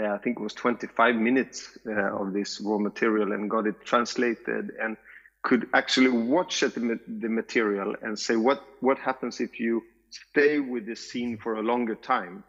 uh, 0.00 0.08
I 0.08 0.18
think 0.18 0.38
it 0.38 0.42
was 0.42 0.52
25 0.52 1.16
minutes 1.16 1.78
uh, 1.86 2.20
of 2.20 2.32
this 2.32 2.60
raw 2.60 2.78
material 2.78 3.32
and 3.32 3.48
got 3.48 3.66
it 3.66 3.82
translated 3.84 4.72
and 4.80 4.96
could 5.42 5.68
actually 5.72 6.10
watch 6.10 6.62
at 6.62 6.74
the, 6.74 7.00
the 7.06 7.28
material 7.28 7.94
and 8.02 8.18
say 8.18 8.36
what 8.36 8.62
what 8.80 8.98
happens 8.98 9.40
if 9.40 9.58
you 9.60 9.82
stay 10.10 10.58
with 10.60 10.86
this 10.86 11.10
scene 11.10 11.38
for 11.38 11.54
a 11.54 11.62
longer 11.62 11.94
time? 11.94 12.44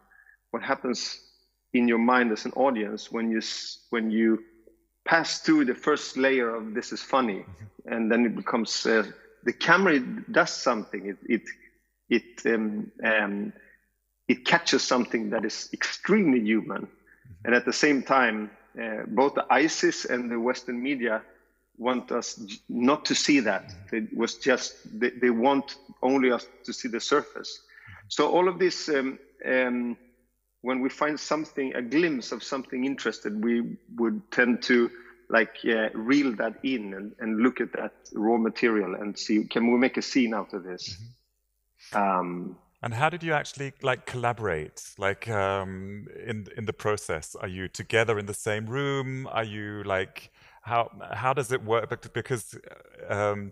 What 0.52 0.64
happens 0.64 1.22
in 1.74 1.88
your 1.88 2.00
mind 2.00 2.32
as 2.32 2.46
an 2.46 2.54
audience 2.54 3.12
when 3.12 3.30
you 3.32 3.42
when 3.92 4.12
you 4.12 4.44
pass 5.08 5.40
through 5.40 5.66
the 5.66 5.74
first 5.74 6.18
layer 6.18 6.54
of 6.54 6.74
this 6.74 6.92
is 6.92 7.02
funny 7.02 7.40
mm-hmm. 7.40 7.94
and 7.94 8.12
then 8.12 8.26
it 8.26 8.36
becomes 8.36 8.86
uh, 8.86 9.04
the 9.44 9.54
camera 9.54 10.00
does 10.32 10.52
something 10.52 11.08
it 11.08 11.18
it 11.28 11.44
it 12.10 12.54
um, 12.54 12.92
um, 13.04 13.54
it 14.28 14.46
catches 14.46 14.84
something 14.84 15.30
that 15.30 15.46
is 15.46 15.70
extremely 15.74 16.42
human 16.42 16.82
mm-hmm. 16.84 17.46
and 17.46 17.56
at 17.56 17.66
the 17.66 17.74
same 17.74 18.04
time 18.04 18.52
uh, 18.82 19.04
both 19.08 19.34
the 19.34 19.46
isis 19.50 20.06
and 20.06 20.30
the 20.30 20.40
western 20.40 20.82
media 20.84 21.22
want 21.78 22.12
us 22.12 22.40
not 22.68 23.06
to 23.06 23.16
see 23.16 23.40
that 23.40 23.66
mm-hmm. 23.70 23.96
it 23.96 24.18
was 24.18 24.36
just 24.36 24.76
they, 25.00 25.12
they 25.12 25.30
want 25.30 25.78
only 26.04 26.32
us 26.32 26.46
to 26.66 26.74
see 26.74 26.90
the 26.90 27.00
surface 27.00 27.62
mm-hmm. 27.62 28.08
so 28.10 28.30
all 28.30 28.50
of 28.50 28.60
this 28.60 28.90
um, 28.90 29.18
um 29.46 29.98
when 30.62 30.82
we 30.82 30.90
find 30.90 31.20
something, 31.20 31.74
a 31.76 31.82
glimpse 31.82 32.32
of 32.32 32.44
something 32.44 32.86
interested, 32.86 33.44
we 33.44 33.78
would 33.96 34.22
tend 34.32 34.64
to 34.64 34.90
like 35.30 35.58
uh, 35.66 35.90
reel 35.94 36.36
that 36.38 36.56
in 36.64 36.94
and, 36.94 37.14
and 37.20 37.42
look 37.42 37.60
at 37.60 37.74
that 37.74 37.94
raw 38.14 38.38
material 38.38 38.96
and 38.96 39.18
see 39.18 39.44
can 39.44 39.72
we 39.72 39.78
make 39.78 39.98
a 39.98 40.02
scene 40.02 40.34
out 40.34 40.54
of 40.54 40.64
this. 40.64 40.98
Mm-hmm. 41.94 41.98
Um, 41.98 42.58
and 42.82 42.94
how 42.94 43.10
did 43.10 43.24
you 43.24 43.34
actually 43.34 43.74
like 43.82 44.06
collaborate? 44.06 44.84
Like 44.98 45.28
um, 45.28 46.08
in 46.26 46.48
in 46.56 46.66
the 46.66 46.74
process, 46.74 47.36
are 47.36 47.48
you 47.48 47.68
together 47.68 48.20
in 48.20 48.28
the 48.28 48.34
same 48.34 48.68
room? 48.68 49.28
Are 49.32 49.44
you 49.44 49.84
like 49.84 50.32
how 50.62 50.92
how 51.12 51.34
does 51.34 51.52
it 51.52 51.64
work? 51.64 52.14
Because 52.14 52.58
um, 53.10 53.52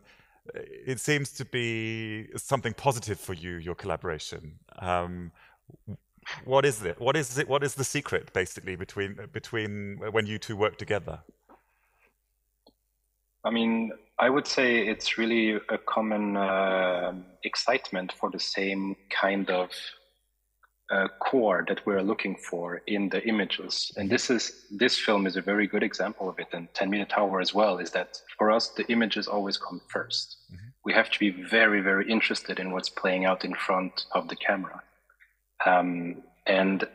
it 0.53 0.99
seems 0.99 1.31
to 1.33 1.45
be 1.45 2.27
something 2.35 2.73
positive 2.73 3.19
for 3.19 3.33
you, 3.33 3.55
your 3.55 3.75
collaboration. 3.75 4.59
Um, 4.77 5.31
what 6.45 6.65
is 6.65 6.83
it? 6.83 6.99
What 6.99 7.15
is 7.15 7.37
it? 7.37 7.47
What 7.47 7.63
is 7.63 7.75
the 7.75 7.83
secret, 7.83 8.33
basically, 8.33 8.75
between 8.75 9.17
between 9.31 9.99
when 10.11 10.25
you 10.25 10.37
two 10.37 10.55
work 10.55 10.77
together? 10.77 11.19
I 13.43 13.51
mean, 13.51 13.91
I 14.17 14.29
would 14.29 14.47
say 14.47 14.87
it's 14.87 15.17
really 15.17 15.59
a 15.69 15.77
common 15.77 16.35
uh, 16.35 17.13
excitement 17.43 18.11
for 18.13 18.31
the 18.31 18.39
same 18.39 18.95
kind 19.09 19.49
of 19.49 19.69
uh, 20.91 21.07
core 21.19 21.65
that 21.67 21.85
we're 21.85 22.01
looking 22.01 22.35
for 22.35 22.81
in 22.87 23.09
the 23.09 23.25
images. 23.27 23.91
And 23.97 24.09
this 24.09 24.29
is 24.29 24.65
this 24.71 24.97
film 24.97 25.27
is 25.27 25.35
a 25.35 25.41
very 25.41 25.67
good 25.67 25.83
example 25.83 26.29
of 26.29 26.39
it. 26.39 26.47
And 26.53 26.73
10 26.73 26.89
Minute 26.89 27.09
Tower 27.09 27.39
as 27.39 27.53
well 27.53 27.79
is 27.79 27.91
that 27.91 28.21
for 28.37 28.51
us 28.51 28.69
the 28.69 28.85
images 28.91 29.27
always 29.27 29.57
come 29.57 29.81
1st 29.93 30.35
mm-hmm. 30.51 30.67
We 30.83 30.93
have 30.93 31.09
to 31.11 31.19
be 31.19 31.31
very 31.31 31.81
very 31.81 32.09
interested 32.09 32.59
in 32.59 32.71
what's 32.71 32.89
playing 32.89 33.25
out 33.25 33.43
in 33.43 33.55
front 33.55 34.05
of 34.11 34.27
the 34.27 34.35
camera. 34.35 34.81
Um, 35.65 36.23
and 36.45 36.85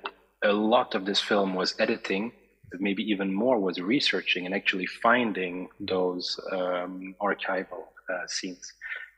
a 0.45 0.53
lot 0.53 0.95
of 0.95 1.05
this 1.05 1.21
film 1.21 1.55
was 1.55 1.75
editing, 1.79 2.33
but 2.71 2.81
maybe 2.81 3.03
even 3.11 3.33
more 3.33 3.59
was 3.59 3.81
researching 3.81 4.47
and 4.47 4.55
actually 4.55 4.87
finding 4.87 5.69
those 5.81 6.39
um, 6.53 7.15
archival 7.21 7.85
uh, 8.09 8.27
scenes. 8.27 8.73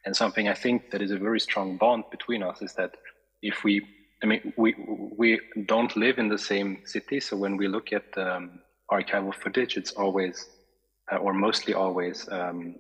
And 0.05 0.17
something 0.17 0.49
I 0.49 0.55
think 0.55 0.91
that 0.91 1.03
is 1.03 1.11
a 1.11 1.19
very 1.19 1.41
strong 1.41 1.77
bond 1.77 2.05
between 2.11 2.43
us 2.43 2.63
is 2.63 2.75
that 2.75 2.97
if 3.43 3.63
we, 3.65 3.83
I 4.23 4.27
mean, 4.27 4.53
we 4.57 4.75
we 5.17 5.41
don't 5.67 5.95
live 5.97 6.19
in 6.19 6.29
the 6.29 6.39
same 6.39 6.79
city, 6.85 7.21
so 7.21 7.37
when 7.37 7.57
we 7.57 7.69
look 7.69 7.93
at 7.93 8.05
um, 8.17 8.61
archival 8.91 9.35
footage, 9.35 9.77
it's 9.77 9.93
always, 9.93 10.47
uh, 11.13 11.17
or 11.17 11.33
mostly 11.33 11.75
always, 11.75 12.29
um, 12.31 12.77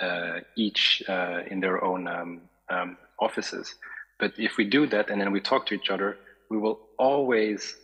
uh, 0.00 0.40
each 0.56 1.02
uh, 1.08 1.40
in 1.50 1.60
their 1.60 1.82
own 1.84 2.06
um, 2.06 2.42
um, 2.70 2.96
offices. 3.20 3.74
But 4.22 4.34
if 4.38 4.56
we 4.56 4.64
do 4.64 4.86
that 4.86 5.10
and 5.10 5.20
then 5.20 5.32
we 5.32 5.40
talk 5.40 5.66
to 5.66 5.74
each 5.74 5.90
other, 5.90 6.16
we 6.48 6.56
will 6.56 6.78
always 6.96 7.74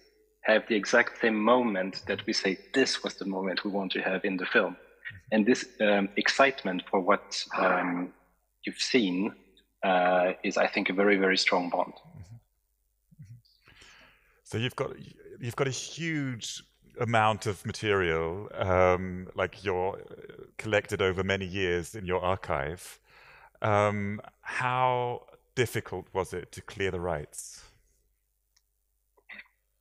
have 0.43 0.63
the 0.69 0.77
exact 0.77 1.21
same 1.21 1.35
moment 1.35 2.03
that 2.07 2.25
we 2.27 2.33
say, 2.33 2.57
this 2.73 3.03
was 3.03 3.15
the 3.15 3.25
moment 3.25 3.65
we 3.65 3.73
want 3.73 3.91
to 3.93 4.01
have 4.03 4.25
in 4.25 4.37
the 4.37 4.47
film. 4.47 4.77
And 5.33 5.45
this 5.45 5.67
um, 5.81 6.09
excitement 6.17 6.85
for 6.89 7.01
what 7.01 7.45
um, 7.59 8.13
you've 8.65 8.81
seen 8.81 9.35
uh, 9.83 10.35
is, 10.45 10.57
I 10.57 10.69
think, 10.69 10.91
a 10.91 10.93
very, 10.93 11.17
very 11.17 11.37
strong 11.37 11.71
bond. 11.71 11.95
So 14.45 14.59
you've 14.59 14.77
got 14.77 14.91
you've 15.41 15.57
got 15.57 15.67
a 15.67 15.79
huge 15.93 16.63
amount 17.01 17.47
of 17.47 17.67
material, 17.67 18.49
um, 18.55 19.27
like 19.35 19.65
you're 19.65 20.01
collected 20.57 21.03
over 21.03 21.25
many 21.25 21.47
years 21.47 21.97
in 21.97 22.07
your 22.07 22.21
archive. 22.21 23.01
Um, 23.61 24.21
how 24.41 25.28
difficult 25.65 26.07
was 26.19 26.33
it 26.33 26.47
to 26.53 26.61
clear 26.73 26.91
the 26.97 27.01
rights? 27.15 27.41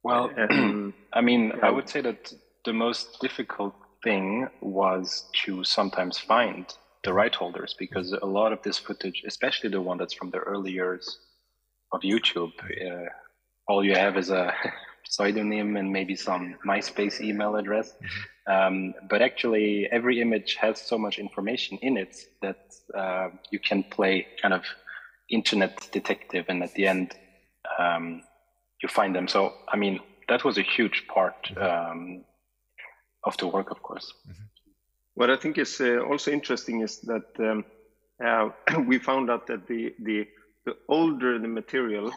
Well, 0.08 0.26
I 1.20 1.22
mean, 1.30 1.44
I 1.68 1.70
would 1.76 1.88
say 1.94 2.02
that 2.02 2.34
the 2.66 2.74
most 2.74 3.06
difficult 3.26 3.76
thing 4.04 4.48
was 4.62 5.08
to 5.42 5.52
sometimes 5.64 6.16
find 6.34 6.66
the 7.04 7.14
right 7.22 7.36
holders 7.42 7.76
because 7.84 8.08
a 8.28 8.32
lot 8.40 8.50
of 8.56 8.60
this 8.66 8.78
footage, 8.88 9.20
especially 9.32 9.70
the 9.70 9.84
one 9.90 9.98
that's 10.00 10.16
from 10.20 10.30
the 10.32 10.42
early 10.52 10.72
years 10.82 11.06
of 11.94 12.00
YouTube, 12.02 12.54
uh, 12.88 13.10
all 13.68 13.82
you 13.84 13.96
have 14.06 14.18
is 14.18 14.30
a 14.30 14.46
pseudonym 15.10 15.78
and 15.80 15.88
maybe 15.98 16.16
some 16.16 16.44
MySpace 16.66 17.22
email 17.30 17.56
address. 17.62 17.88
Mm-hmm. 17.92 18.52
Um, 18.54 18.94
but 19.12 19.22
actually, 19.22 19.88
every 19.98 20.22
image 20.26 20.56
has 20.56 20.76
so 20.92 20.98
much 20.98 21.16
information 21.20 21.78
in 21.88 21.98
it 21.98 22.14
that 22.42 22.62
uh, 23.02 23.28
you 23.52 23.60
can 23.60 23.84
play 23.84 24.28
kind 24.42 24.54
of 24.60 24.64
internet 25.30 25.90
detective, 25.92 26.46
and 26.50 26.64
at 26.64 26.74
the 26.74 26.88
end, 26.88 27.14
um, 27.80 28.22
you 28.82 28.90
find 28.90 29.16
them. 29.16 29.28
So, 29.28 29.54
I 29.68 29.78
mean, 29.78 30.00
that 30.28 30.44
was 30.44 30.58
a 30.58 30.62
huge 30.62 31.06
part 31.08 31.50
mm-hmm. 31.50 31.92
um, 31.92 32.26
of 33.24 33.38
the 33.38 33.48
work, 33.48 33.72
of 33.72 33.82
course. 33.82 34.14
Mm-hmm. 34.28 34.44
What 35.16 35.30
I 35.30 35.36
think 35.36 35.58
is 35.58 35.82
uh, 35.82 36.00
also 36.00 36.32
interesting 36.32 36.82
is 36.82 37.00
that 37.02 37.26
um, 37.40 37.66
uh, 38.24 38.50
we 38.88 39.00
found 39.00 39.30
out 39.30 39.48
that 39.48 39.68
the 39.68 39.94
the 40.00 40.28
the 40.66 40.76
older 40.88 41.40
the 41.40 41.48
material, 41.48 42.12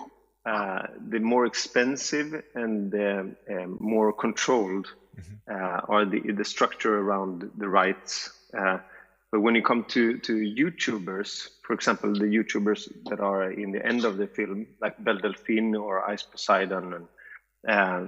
uh, 0.44 0.82
the 1.08 1.20
more 1.20 1.46
expensive 1.46 2.42
and 2.54 2.94
um, 2.94 3.36
um, 3.50 3.76
more 3.80 4.12
controlled 4.12 4.86
mm-hmm. 4.86 5.36
Uh, 5.50 5.80
are 5.88 6.04
the 6.04 6.20
the 6.32 6.44
structure 6.44 6.96
around 6.98 7.50
the 7.56 7.68
rights. 7.68 8.30
But 9.32 9.40
when 9.40 9.54
you 9.54 9.62
come 9.62 9.84
to 9.84 10.18
to 10.18 10.32
YouTubers, 10.34 11.49
for 11.62 11.75
example, 11.75 12.12
the 12.12 12.26
YouTubers 12.26 12.88
that 13.08 13.20
are 13.20 13.52
in 13.52 13.70
the 13.70 13.84
end 13.87 14.04
of 14.04 14.16
the 14.16 14.26
film, 14.26 14.66
like 14.80 15.02
Belle 15.04 15.18
Delphine 15.18 15.76
or 15.76 16.08
Ice 16.10 16.22
Poseidon, 16.22 16.94
and 16.94 17.06
uh, 17.68 18.06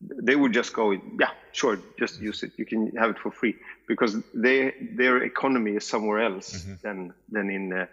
they 0.00 0.36
would 0.36 0.52
just 0.52 0.72
go, 0.72 0.92
yeah, 0.92 1.30
sure, 1.52 1.78
just 1.98 2.20
use 2.20 2.42
it. 2.42 2.52
You 2.56 2.64
can 2.64 2.94
have 2.96 3.10
it 3.10 3.18
for 3.18 3.30
free 3.30 3.56
because 3.88 4.16
they 4.34 4.74
their 4.96 5.24
economy 5.24 5.72
is 5.76 5.86
somewhere 5.86 6.22
else 6.22 6.52
mm-hmm. 6.52 6.74
than 6.82 7.14
than 7.28 7.50
in 7.50 7.72
uh, 7.72 7.86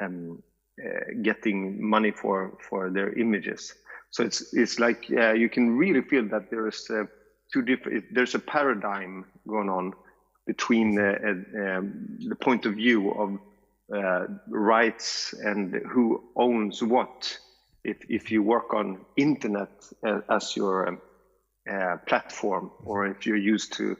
um, 0.00 0.42
uh, 0.82 1.12
getting 1.22 1.82
money 1.82 2.10
for 2.10 2.58
for 2.60 2.90
their 2.90 3.12
images. 3.12 3.74
So 4.10 4.24
it's 4.24 4.54
it's 4.54 4.78
like 4.78 5.06
uh, 5.10 5.32
you 5.32 5.48
can 5.48 5.76
really 5.76 6.02
feel 6.02 6.26
that 6.28 6.50
there 6.50 6.66
is 6.66 6.88
uh, 6.90 7.04
two 7.52 7.62
different. 7.62 8.14
There's 8.14 8.34
a 8.34 8.38
paradigm 8.38 9.26
going 9.46 9.68
on 9.68 9.94
between 10.46 10.98
uh, 10.98 11.18
um, 11.56 12.18
the 12.28 12.36
point 12.36 12.66
of 12.66 12.74
view 12.74 13.10
of 13.12 13.38
uh, 13.94 14.26
rights 14.48 15.32
and 15.32 15.74
who 15.88 16.22
owns 16.36 16.82
what. 16.82 17.38
If 17.84 17.98
if 18.08 18.30
you 18.30 18.42
work 18.42 18.74
on 18.74 19.04
internet 19.16 19.70
as 20.28 20.56
your 20.56 20.88
um, 20.88 21.00
uh, 21.70 21.96
platform 22.06 22.70
or 22.84 23.06
if 23.06 23.26
you're 23.26 23.36
used 23.36 23.72
to 23.74 23.96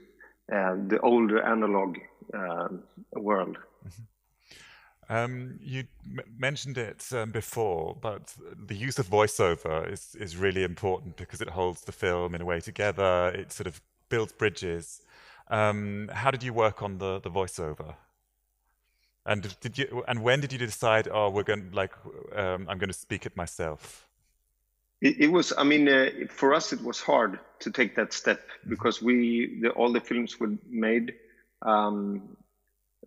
uh, 0.52 0.76
the 0.86 1.00
older 1.00 1.42
analog 1.42 1.98
uh, 2.32 2.68
world. 3.14 3.58
Mm-hmm. 3.86 4.02
Um, 5.08 5.58
you 5.60 5.84
mentioned 6.36 6.78
it 6.78 7.04
um, 7.12 7.30
before, 7.30 7.96
but 8.00 8.34
the 8.66 8.74
use 8.74 8.98
of 8.98 9.08
voiceover 9.08 9.90
is, 9.90 10.16
is 10.18 10.36
really 10.36 10.64
important 10.64 11.16
because 11.16 11.40
it 11.40 11.50
holds 11.50 11.82
the 11.82 11.92
film 11.92 12.34
in 12.34 12.40
a 12.40 12.44
way 12.44 12.60
together. 12.60 13.28
It 13.34 13.52
sort 13.52 13.66
of 13.66 13.80
builds 14.08 14.32
bridges. 14.32 15.02
Um, 15.48 16.10
how 16.12 16.30
did 16.30 16.42
you 16.42 16.52
work 16.52 16.82
on 16.82 16.98
the, 16.98 17.20
the 17.20 17.30
voiceover? 17.30 17.94
And 19.24 19.56
did 19.60 19.76
you? 19.78 20.04
And 20.06 20.22
when 20.22 20.40
did 20.40 20.52
you 20.52 20.58
decide? 20.58 21.08
Oh, 21.10 21.30
we're 21.30 21.42
going 21.42 21.70
like 21.72 21.92
um, 22.34 22.66
I'm 22.68 22.78
going 22.78 22.88
to 22.88 22.92
speak 22.92 23.26
it 23.26 23.36
myself. 23.36 24.06
It, 25.00 25.20
it 25.20 25.32
was, 25.32 25.52
I 25.56 25.64
mean, 25.64 25.88
uh, 25.88 26.08
for 26.30 26.54
us, 26.54 26.72
it 26.72 26.82
was 26.82 27.00
hard 27.00 27.38
to 27.60 27.70
take 27.70 27.96
that 27.96 28.12
step 28.12 28.40
because 28.66 29.02
we, 29.02 29.58
the, 29.60 29.70
all 29.70 29.92
the 29.92 30.00
films 30.00 30.40
were 30.40 30.52
made, 30.68 31.14
um, 31.62 32.36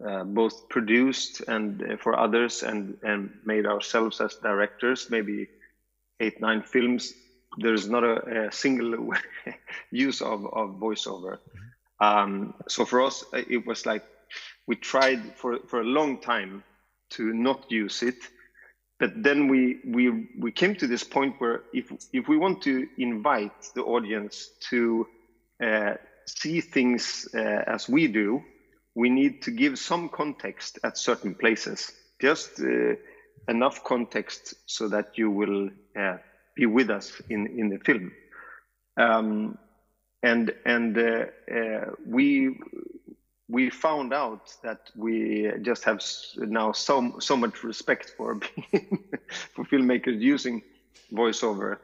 uh, 0.06 0.24
both 0.24 0.70
produced 0.70 1.42
and 1.48 1.82
uh, 1.82 1.98
for 1.98 2.18
others 2.18 2.64
and, 2.64 2.98
and 3.02 3.32
made 3.44 3.66
ourselves 3.66 4.22
as 4.22 4.36
directors, 4.36 5.10
maybe 5.10 5.48
eight, 6.20 6.40
nine 6.40 6.62
films. 6.62 7.14
There's 7.58 7.90
not 7.90 8.04
a, 8.04 8.48
a 8.48 8.52
single 8.52 9.12
use 9.92 10.22
of, 10.22 10.46
of 10.46 10.80
voiceover. 10.80 11.40
Um, 12.02 12.54
so 12.68 12.86
for 12.86 13.02
us, 13.02 13.24
uh, 13.34 13.42
it 13.50 13.66
was 13.66 13.86
like 13.86 14.04
we 14.68 14.76
tried 14.76 15.36
for, 15.36 15.60
for 15.68 15.82
a 15.82 15.86
long 15.86 16.22
time 16.22 16.64
to 17.12 17.34
not 17.34 17.72
use 17.72 18.04
it 18.04 18.18
but 19.00 19.24
then 19.24 19.48
we 19.48 19.80
we 19.86 20.28
we 20.38 20.52
came 20.52 20.76
to 20.76 20.88
this 20.88 21.04
point 21.04 21.36
where 21.40 21.64
if 21.74 21.92
if 22.14 22.28
we 22.28 22.38
want 22.38 22.62
to 22.64 22.88
invite 22.98 23.72
the 23.74 23.82
audience 23.84 24.50
to 24.70 25.08
uh, 25.64 25.94
see 26.28 26.62
things 26.62 27.28
uh, 27.34 27.64
as 27.66 27.88
we 27.90 28.08
do, 28.08 28.42
we 28.96 29.10
need 29.10 29.42
to 29.44 29.52
give 29.52 29.80
some 29.80 30.10
context 30.10 30.80
at 30.84 30.98
certain 30.98 31.34
places, 31.34 31.92
just 32.22 32.60
uh, 32.60 32.96
enough 33.48 33.84
context 33.86 34.54
so 34.66 34.88
that 34.90 35.18
you 35.18 35.32
will 35.32 35.70
uh, 35.98 36.18
be 36.56 36.66
with 36.66 36.90
us 36.90 37.22
in 37.30 37.48
in 37.48 37.70
the 37.70 37.80
film. 37.80 38.12
Um, 38.98 39.58
and 40.24 40.54
and 40.66 40.98
uh, 40.98 41.26
uh, 41.54 41.86
we 42.06 42.60
we 43.48 43.70
found 43.70 44.14
out 44.14 44.54
that 44.64 44.92
we 44.96 45.52
just 45.62 45.84
have 45.84 46.02
now 46.38 46.72
so 46.72 47.20
so 47.20 47.36
much 47.36 47.64
respect 47.64 48.14
for 48.18 48.36
for 49.54 49.66
filmmakers 49.66 50.20
using 50.20 50.62
voiceover 51.12 51.78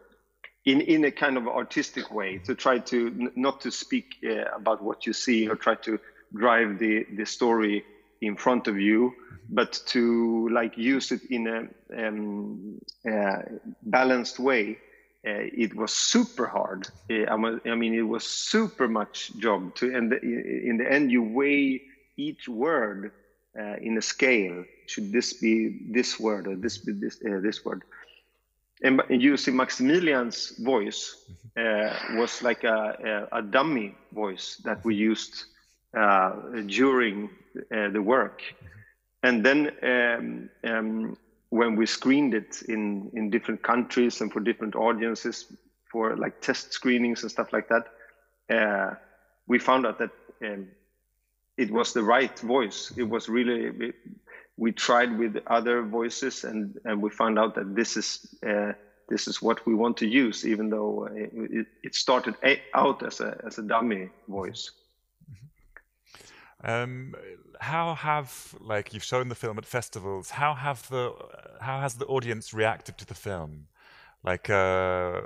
in 0.66 0.82
in 0.82 1.06
a 1.06 1.12
kind 1.12 1.38
of 1.38 1.48
artistic 1.48 2.14
way 2.14 2.38
to 2.40 2.56
try 2.56 2.78
to 2.78 3.32
not 3.36 3.62
to 3.62 3.72
speak 3.72 4.16
uh, 4.26 4.44
about 4.56 4.84
what 4.84 5.06
you 5.06 5.14
see 5.14 5.48
or 5.48 5.56
try 5.56 5.76
to 5.76 6.00
drive 6.34 6.78
the 6.80 7.06
the 7.16 7.26
story 7.26 7.84
in 8.22 8.36
front 8.36 8.68
of 8.68 8.80
you 8.80 9.14
but 9.50 9.80
to 9.86 10.50
like 10.50 10.78
use 10.78 11.12
it 11.12 11.22
in 11.30 11.48
a 11.48 12.08
um, 12.08 12.80
uh, 13.10 13.42
balanced 13.84 14.40
way 14.40 14.78
it 15.26 15.76
was 15.76 15.92
super 15.92 16.46
hard. 16.46 16.88
Uh, 17.10 17.26
I 17.26 17.76
mean, 17.76 17.94
it 17.94 18.08
was 18.08 18.24
super 18.24 18.88
much 18.88 19.36
job 19.38 19.76
to, 19.76 19.96
and 19.96 20.14
in 20.14 20.78
the 20.78 20.92
end, 20.92 21.12
you 21.12 21.24
weigh 21.24 21.82
each 22.18 22.48
word 22.48 23.12
uh, 23.60 23.76
in 23.82 23.98
a 23.98 24.02
scale. 24.02 24.64
Should 24.88 25.12
this 25.12 25.34
be 25.34 25.80
this 25.90 26.20
word 26.20 26.48
or 26.48 26.56
this 26.56 26.78
be 26.78 26.92
this 26.92 27.18
uh, 27.26 27.40
this 27.42 27.66
word? 27.66 27.84
And 28.84 29.02
using 29.10 29.56
Maximilien's 29.56 30.52
voice 30.60 31.26
uh, 31.58 31.98
was 32.16 32.42
like 32.44 32.66
a, 32.66 33.28
a, 33.32 33.40
a, 33.40 33.42
dummy 33.42 33.96
voice 34.12 34.58
that 34.66 34.84
we 34.84 34.96
used 34.96 35.46
uh, 35.98 36.34
during 36.68 37.30
the 37.70 38.02
work, 38.02 38.42
and 39.24 39.46
then 39.46 39.72
um, 39.82 40.50
um, 40.70 41.18
when 41.50 41.76
we 41.76 41.86
screened 41.86 42.34
it 42.34 42.62
in 42.68 43.10
in 43.14 43.30
different 43.30 43.62
countries 43.62 44.22
and 44.22 44.32
for 44.32 44.40
different 44.40 44.76
audiences 44.76 45.46
for 45.92 46.16
like 46.18 46.42
test 46.42 46.74
screenings 46.74 47.22
and 47.22 47.32
stuff 47.32 47.54
like 47.54 47.70
that 47.70 47.88
uh, 48.50 48.96
we 49.48 49.60
found 49.60 49.86
out 49.86 50.00
that 50.00 50.12
um, 50.44 50.68
it 51.58 51.72
was 51.72 51.94
the 51.94 52.04
right 52.04 52.38
voice. 52.40 52.92
It 52.98 53.04
was 53.04 53.30
really 53.30 53.94
we, 54.58 54.72
tried 54.72 55.18
with 55.18 55.42
other 55.48 55.84
voices 55.84 56.44
and 56.44 56.80
and 56.86 57.02
we 57.02 57.10
found 57.10 57.40
out 57.40 57.56
that 57.56 57.76
this 57.76 57.98
is 57.98 58.36
uh, 58.46 58.74
this 59.10 59.28
is 59.28 59.42
what 59.42 59.66
we 59.66 59.74
want 59.76 59.98
to 59.98 60.08
use 60.08 60.46
even 60.46 60.70
though 60.70 61.08
it, 61.14 61.68
it 61.84 61.96
started 61.96 62.36
out 62.74 63.04
as 63.04 63.20
a 63.20 63.40
as 63.46 63.58
a 63.58 63.62
dummy 63.62 64.10
voice 64.28 64.72
um, 66.66 67.14
how 67.60 67.94
have 67.96 68.56
like 68.60 68.94
you've 68.94 69.04
shown 69.04 69.30
the 69.30 69.36
film 69.36 69.58
at 69.58 69.66
festivals? 69.66 70.32
How 70.32 70.56
have 70.56 70.90
the 70.90 71.14
how 71.62 71.80
has 71.80 71.96
the 71.96 72.06
audience 72.08 72.54
reacted 72.54 72.98
to 72.98 73.06
the 73.06 73.14
film? 73.14 73.68
Like, 74.24 74.50
uh, 74.50 75.22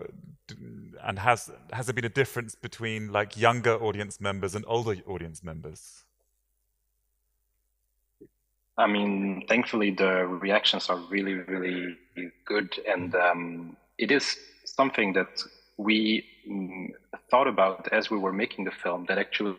and 1.01 1.19
has 1.19 1.49
has 1.71 1.85
there 1.85 1.93
been 1.93 2.05
a 2.05 2.09
difference 2.09 2.55
between 2.55 3.11
like 3.13 3.37
younger 3.37 3.75
audience 3.75 4.19
members 4.19 4.53
and 4.53 4.65
older 4.67 4.97
audience 5.07 5.41
members? 5.41 6.03
I 8.77 8.87
mean, 8.87 9.45
thankfully 9.47 9.91
the 9.91 10.25
reactions 10.25 10.89
are 10.89 10.99
really, 11.09 11.33
really 11.35 11.97
good, 12.45 12.77
and 12.87 13.15
um, 13.15 13.77
it 13.97 14.11
is 14.11 14.37
something 14.65 15.13
that 15.13 15.41
we 15.77 16.25
mm, 16.49 16.89
thought 17.31 17.47
about 17.47 17.87
as 17.93 18.09
we 18.09 18.17
were 18.17 18.33
making 18.33 18.65
the 18.65 18.71
film. 18.71 19.05
That 19.07 19.17
actually 19.17 19.55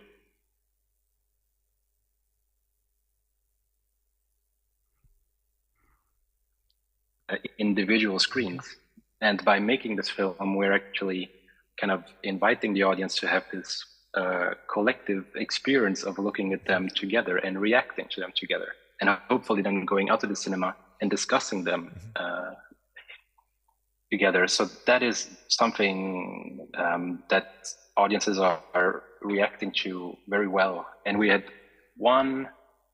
individual 7.59 8.19
screens. 8.19 8.77
And 9.21 9.45
by 9.45 9.59
making 9.59 9.97
this 9.97 10.09
film, 10.09 10.57
we're 10.57 10.73
actually 10.73 11.31
kind 11.81 11.90
of 11.90 12.05
inviting 12.23 12.75
the 12.75 12.83
audience 12.83 13.14
to 13.16 13.27
have 13.27 13.45
this 13.53 13.85
uh, 14.14 14.51
collective 14.73 15.25
experience 15.37 16.03
of 16.03 16.19
looking 16.19 16.53
at 16.53 16.64
them 16.66 16.88
together 16.88 17.37
and 17.38 17.61
reacting 17.61 18.07
to 18.11 18.21
them 18.21 18.33
together, 18.35 18.69
and 19.01 19.09
hopefully 19.29 19.62
then 19.62 19.85
going 19.85 20.11
out 20.11 20.21
to 20.21 20.27
the 20.27 20.37
cinema 20.37 20.75
and 21.01 21.11
discussing 21.11 21.64
them 21.64 21.93
uh, 22.16 22.51
together. 24.11 24.49
So 24.49 24.69
that 24.87 25.03
is 25.03 25.29
something 25.49 26.69
um, 26.75 27.23
that 27.29 27.69
audiences 27.97 28.38
are, 28.38 28.61
are 28.75 29.03
reacting 29.23 29.73
to 29.83 30.16
very 30.29 30.49
well. 30.49 30.87
And 31.07 31.19
we 31.19 31.29
had 31.29 31.45
one 31.97 32.49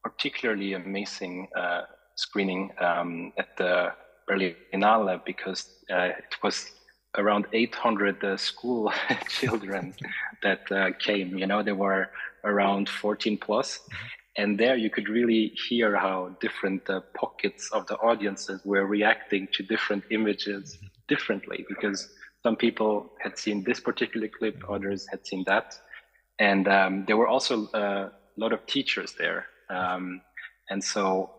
particularly 0.05 0.75
amazing 0.75 1.49
uh, 1.57 1.83
screening 2.17 2.71
um, 2.81 3.33
at 3.39 3.57
the 3.57 3.93
Berlinale 4.29 5.25
because 5.25 5.69
uh, 5.91 6.11
it 6.19 6.37
was 6.43 6.71
around 7.17 7.47
800 7.53 8.23
uh, 8.23 8.37
school 8.37 8.93
children 9.29 9.95
that 10.43 10.71
uh, 10.71 10.91
came. 10.99 11.37
You 11.37 11.47
know, 11.47 11.63
there 11.63 11.75
were 11.75 12.11
around 12.45 12.89
14 12.89 13.39
plus, 13.39 13.81
and 14.37 14.59
there 14.59 14.77
you 14.77 14.91
could 14.91 15.09
really 15.09 15.53
hear 15.69 15.97
how 15.97 16.37
different 16.41 16.89
uh, 16.89 17.01
pockets 17.17 17.71
of 17.73 17.87
the 17.87 17.97
audiences 17.97 18.61
were 18.65 18.87
reacting 18.87 19.49
to 19.55 19.63
different 19.63 20.05
images 20.11 20.79
differently 21.09 21.65
because 21.69 22.09
some 22.43 22.57
people 22.57 23.11
had 23.21 23.39
seen 23.39 23.65
this 23.65 23.81
particular 23.81 24.29
clip, 24.29 24.63
others 24.69 25.07
had 25.11 25.27
seen 25.27 25.43
that, 25.47 25.75
and 26.39 26.69
um, 26.69 27.05
there 27.07 27.17
were 27.17 27.27
also 27.27 27.67
a 27.75 28.11
lot 28.37 28.53
of 28.53 28.65
teachers 28.67 29.15
there, 29.19 29.47
um, 29.71 30.21
and 30.71 30.83
so 30.85 31.31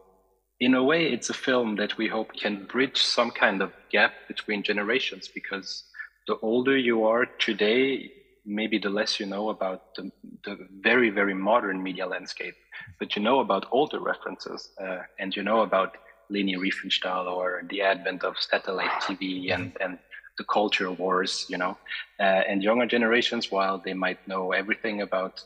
in 0.59 0.73
a 0.73 0.83
way, 0.83 1.11
it's 1.11 1.29
a 1.29 1.33
film 1.33 1.75
that 1.75 1.97
we 1.97 2.07
hope 2.07 2.33
can 2.33 2.65
bridge 2.65 2.97
some 2.97 3.31
kind 3.31 3.61
of 3.61 3.71
gap 3.91 4.11
between 4.27 4.63
generations 4.63 5.29
because 5.33 5.83
the 6.27 6.35
older 6.41 6.75
you 6.75 7.05
are 7.05 7.25
today, 7.39 8.11
maybe 8.45 8.79
the 8.79 8.89
less 8.89 9.19
you 9.19 9.25
know 9.25 9.49
about 9.49 9.81
the, 9.95 10.11
the 10.45 10.57
very, 10.81 11.09
very 11.09 11.33
modern 11.33 11.81
media 11.83 12.07
landscape, 12.07 12.55
but 12.99 13.15
you 13.15 13.21
know 13.21 13.39
about 13.39 13.65
older 13.71 13.99
references 13.99 14.69
uh, 14.81 14.99
and 15.19 15.35
you 15.35 15.43
know 15.43 15.61
about 15.61 15.95
Leni 16.29 16.55
Riefenstahl 16.55 17.27
or 17.27 17.63
the 17.69 17.81
advent 17.81 18.23
of 18.23 18.35
satellite 18.39 18.91
TV 19.01 19.53
and, 19.53 19.71
and 19.79 19.99
the 20.37 20.43
culture 20.43 20.91
wars, 20.91 21.45
you 21.49 21.57
know, 21.57 21.77
uh, 22.19 22.23
and 22.23 22.63
younger 22.63 22.85
generations, 22.85 23.51
while 23.51 23.81
they 23.83 23.93
might 23.93 24.19
know 24.27 24.51
everything 24.51 25.01
about, 25.01 25.43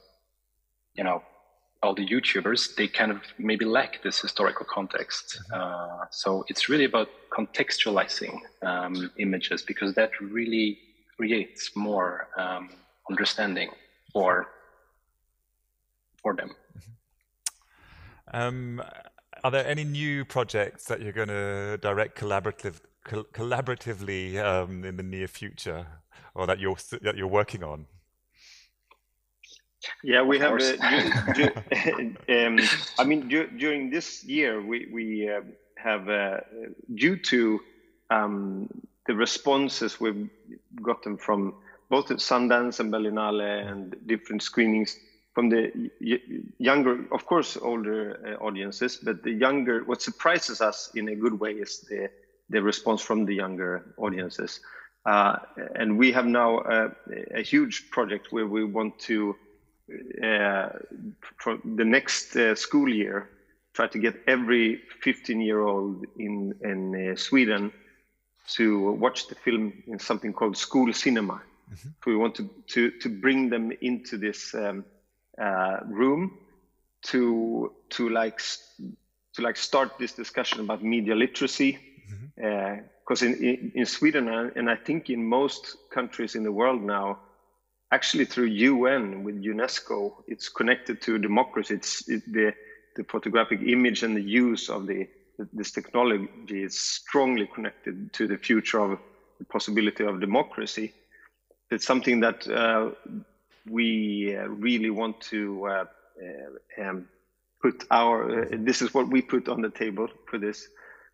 you 0.96 1.04
know, 1.04 1.22
all 1.84 1.96
the 1.96 2.06
YouTubers, 2.06 2.76
they 2.76 2.88
kind 2.88 3.12
of 3.12 3.22
maybe 3.38 3.66
lack 3.66 4.04
this 4.04 4.22
historical 4.22 4.66
context. 4.66 5.40
Mm-hmm. 5.52 5.62
Uh, 5.62 6.06
so 6.12 6.46
it's 6.48 6.70
really 6.70 6.86
about 6.86 7.10
contextualizing 7.32 8.40
um, 8.62 9.12
images 9.18 9.62
because 9.62 9.96
that 9.96 10.12
really 10.20 10.80
creates 11.18 11.76
more 11.76 12.28
um, 12.38 12.70
understanding 13.10 13.70
for 14.14 14.48
for 16.22 16.36
them. 16.36 16.52
Mm-hmm. 16.78 16.92
Um, 18.34 18.84
are 19.44 19.52
there 19.52 19.66
any 19.66 19.84
new 19.84 20.24
projects 20.24 20.86
that 20.86 21.02
you're 21.02 21.12
going 21.12 21.28
to 21.30 21.78
direct 21.82 22.18
collaborative, 22.18 22.80
collaboratively 23.08 24.38
um, 24.38 24.86
in 24.86 24.98
the 24.98 25.04
near 25.04 25.28
future, 25.28 25.88
or 26.36 26.46
that 26.46 26.60
you're 26.60 26.78
that 27.02 27.18
you're 27.18 27.28
working 27.28 27.64
on? 27.64 27.88
Yeah, 30.04 30.22
we 30.22 30.40
have. 30.40 30.60
Uh, 30.60 30.78
um, 32.30 32.60
I 33.00 33.04
mean, 33.04 33.28
du, 33.28 33.48
during 33.48 33.90
this 33.90 34.24
year, 34.24 34.62
we 34.62 34.88
we 34.92 35.30
uh, 35.30 35.42
have 35.78 36.10
uh, 36.10 36.42
due 36.96 37.18
to 37.18 37.60
um, 38.10 38.70
the 39.08 39.16
responses 39.16 40.00
we've 40.00 40.30
gotten 40.82 41.18
from 41.18 41.56
both 41.90 42.12
at 42.12 42.18
Sundance 42.18 42.80
and 42.80 42.92
Berlinale 42.92 43.68
and 43.68 43.96
different 44.06 44.44
screenings 44.44 44.98
from 45.34 45.50
the 45.50 45.90
younger, 46.58 47.06
of 47.12 47.26
course, 47.26 47.58
older 47.58 48.20
uh, 48.26 48.44
audiences, 48.44 48.98
but 48.98 49.24
the 49.24 49.32
younger. 49.32 49.84
What 49.84 50.02
surprises 50.02 50.62
us 50.62 50.92
in 50.96 51.10
a 51.10 51.16
good 51.16 51.40
way 51.40 51.54
is 51.54 51.82
the 51.82 52.10
the 52.50 52.62
response 52.62 53.02
from 53.02 53.26
the 53.26 53.34
younger 53.34 53.94
audiences. 53.98 54.60
Uh, 55.06 55.38
and 55.76 55.98
we 55.98 56.12
have 56.12 56.26
now 56.26 56.60
a, 56.60 56.92
a 57.34 57.42
huge 57.42 57.90
project 57.90 58.28
where 58.32 58.46
we 58.46 58.64
want 58.64 59.00
to 59.00 59.36
uh, 60.24 60.70
for 61.38 61.58
the 61.64 61.86
next 61.86 62.36
uh, 62.36 62.56
school 62.56 62.90
year, 62.90 63.30
try 63.74 63.88
to 63.88 64.00
get 64.00 64.16
every 64.28 64.82
15 65.02 65.42
year 65.42 65.62
old 65.62 66.06
in, 66.18 66.56
in 66.62 67.12
uh, 67.12 67.16
Sweden 67.16 67.72
to 68.50 68.92
watch 68.94 69.28
the 69.28 69.36
film 69.36 69.74
in 69.88 70.00
something 70.00 70.34
called 70.34 70.58
school 70.58 70.92
cinema. 70.94 71.42
Mm-hmm. 71.72 71.90
So 72.04 72.12
we 72.12 72.18
want 72.18 72.36
to, 72.36 72.50
to, 72.68 72.92
to 72.92 73.10
bring 73.10 73.50
them 73.50 73.72
into 73.82 74.18
this 74.18 74.54
um, 74.54 74.86
uh, 75.38 75.78
room 75.86 76.38
to, 77.04 77.72
to 77.92 78.10
like, 78.10 78.42
to 79.34 79.42
like 79.42 79.58
start 79.58 79.98
this 79.98 80.14
discussion 80.14 80.60
about 80.60 80.84
media 80.84 81.16
literacy. 81.16 81.80
Because 82.36 83.22
mm-hmm. 83.22 83.28
uh, 83.28 83.28
in, 83.28 83.44
in, 83.44 83.72
in 83.76 83.86
Sweden, 83.86 84.28
and 84.28 84.70
I 84.70 84.76
think 84.76 85.10
in 85.10 85.26
most 85.26 85.78
countries 85.92 86.36
in 86.36 86.44
the 86.44 86.52
world 86.52 86.82
now, 86.82 87.20
actually 87.92 88.26
through 88.26 88.46
UN 88.46 89.24
with 89.24 89.42
UNESCO, 89.44 90.14
it's 90.28 90.50
connected 90.50 91.02
to 91.02 91.18
democracy. 91.18 91.76
It's 91.76 92.08
it, 92.08 92.32
the 92.32 92.54
the 92.96 93.04
photographic 93.06 93.62
image 93.62 94.04
and 94.04 94.16
the 94.16 94.22
use 94.22 94.70
of 94.70 94.86
the 94.88 95.08
this 95.54 95.72
technology 95.72 96.64
is 96.64 96.80
strongly 96.80 97.48
connected 97.48 98.14
to 98.14 98.28
the 98.28 98.38
future 98.38 98.80
of 98.80 99.00
the 99.40 99.46
possibility 99.46 100.04
of 100.04 100.20
democracy. 100.20 100.94
It's 101.72 101.86
something 101.86 102.20
that 102.20 102.48
uh, 102.48 102.92
we 103.70 104.36
uh, 104.36 104.48
really 104.48 104.90
want 104.90 105.20
to 105.22 105.68
uh, 105.68 105.86
um, 106.78 107.08
put 107.62 107.86
our. 107.92 108.44
Uh, 108.44 108.48
this 108.52 108.82
is 108.82 108.94
what 108.94 109.08
we 109.08 109.22
put 109.22 109.48
on 109.48 109.62
the 109.62 109.70
table 109.70 110.08
for 110.30 110.38
this, 110.38 110.68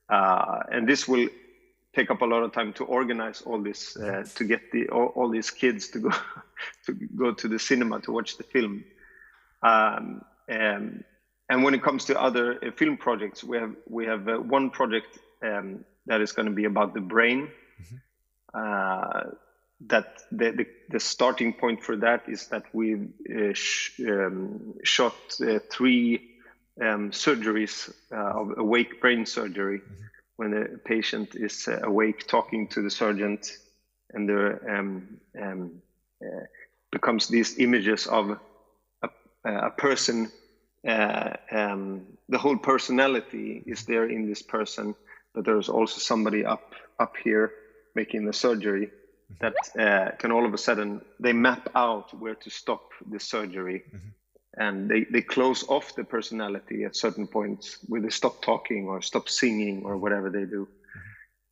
uh, 0.10 0.64
and 0.72 0.88
this 0.88 1.08
will 1.08 1.28
take 1.98 2.12
up 2.12 2.22
a 2.22 2.26
lot 2.26 2.44
of 2.44 2.52
time 2.52 2.74
to 2.74 2.84
organize 2.84 3.42
all 3.42 3.60
this 3.60 3.98
uh, 3.98 4.24
to 4.36 4.44
get 4.44 4.72
the 4.72 4.88
all, 4.90 5.08
all, 5.16 5.30
these 5.30 5.50
kids 5.50 5.88
to 5.90 6.00
go 6.00 6.12
to 6.86 6.94
go 6.94 7.34
to 7.34 7.48
the 7.48 7.58
cinema 7.58 8.00
to 8.02 8.12
watch 8.12 8.38
the 8.38 8.44
film. 8.44 8.84
Um, 9.64 10.22
and, 10.48 11.04
and 11.50 11.64
when 11.64 11.74
it 11.74 11.82
comes 11.82 12.06
to 12.06 12.22
other 12.22 12.60
uh, 12.64 12.72
film 12.72 12.98
projects 12.98 13.44
we 13.44 13.58
have 13.58 13.74
we 13.90 14.06
have 14.06 14.28
uh, 14.28 14.38
one 14.38 14.70
project 14.70 15.18
um, 15.42 15.84
that 16.06 16.22
is 16.22 16.32
going 16.32 16.46
to 16.46 16.54
be 16.54 16.66
about 16.66 16.94
the 16.94 17.02
brain. 17.02 17.50
Mm-hmm. 17.82 17.98
uh, 18.54 19.32
that 19.82 20.08
the, 20.32 20.50
the, 20.60 20.66
the 20.90 21.00
starting 21.00 21.54
point 21.54 21.84
for 21.84 21.96
that 21.98 22.28
is 22.28 22.48
that 22.48 22.64
we 22.74 22.96
uh, 22.96 23.54
sh- 23.54 24.00
um, 24.00 24.74
shot 24.84 25.14
uh, 25.40 25.60
three 25.70 26.32
um, 26.82 27.12
surgeries 27.12 27.94
of 28.10 28.58
awake 28.58 29.00
brain 29.00 29.24
surgery. 29.24 29.80
Mm-hmm 29.80 30.08
when 30.38 30.52
the 30.52 30.80
patient 30.86 31.36
is 31.36 31.68
uh, 31.68 31.80
awake 31.84 32.28
talking 32.28 32.68
to 32.68 32.82
the 32.82 32.90
surgeon 32.90 33.40
and 34.14 34.30
there 34.30 34.80
um, 34.80 35.20
um, 35.42 35.72
uh, 36.22 36.46
becomes 36.92 37.28
these 37.28 37.60
images 37.60 38.08
of 38.08 38.40
a, 39.04 39.10
a 39.44 39.72
person 39.72 40.32
uh, 40.88 41.34
um, 41.52 42.06
the 42.30 42.38
whole 42.38 42.58
personality 42.58 43.64
is 43.66 43.86
there 43.86 44.10
in 44.10 44.28
this 44.28 44.42
person 44.42 44.96
but 45.34 45.46
there's 45.46 45.70
also 45.70 46.00
somebody 46.00 46.46
up 46.46 46.74
up 47.00 47.16
here 47.24 47.52
making 47.96 48.26
the 48.26 48.34
surgery 48.34 48.90
that 49.40 49.56
uh, 49.78 50.16
can 50.18 50.32
all 50.32 50.46
of 50.46 50.54
a 50.54 50.58
sudden 50.58 51.02
they 51.20 51.34
map 51.34 51.70
out 51.76 52.14
where 52.18 52.36
to 52.36 52.50
stop 52.50 52.92
the 53.12 53.20
surgery. 53.20 53.84
Mm-hmm 53.94 54.10
and 54.58 54.90
they, 54.90 55.06
they 55.06 55.22
close 55.22 55.64
off 55.68 55.96
the 55.96 56.04
personality 56.04 56.84
at 56.84 56.96
certain 56.96 57.28
points 57.28 57.78
where 57.88 58.02
they 58.02 58.10
stop 58.10 58.42
talking 58.42 58.88
or 58.88 59.02
stop 59.02 59.30
singing 59.30 59.84
or 59.86 59.98
whatever 59.98 60.30
they 60.30 60.46
do 60.46 60.66
mm-hmm. 60.66 61.00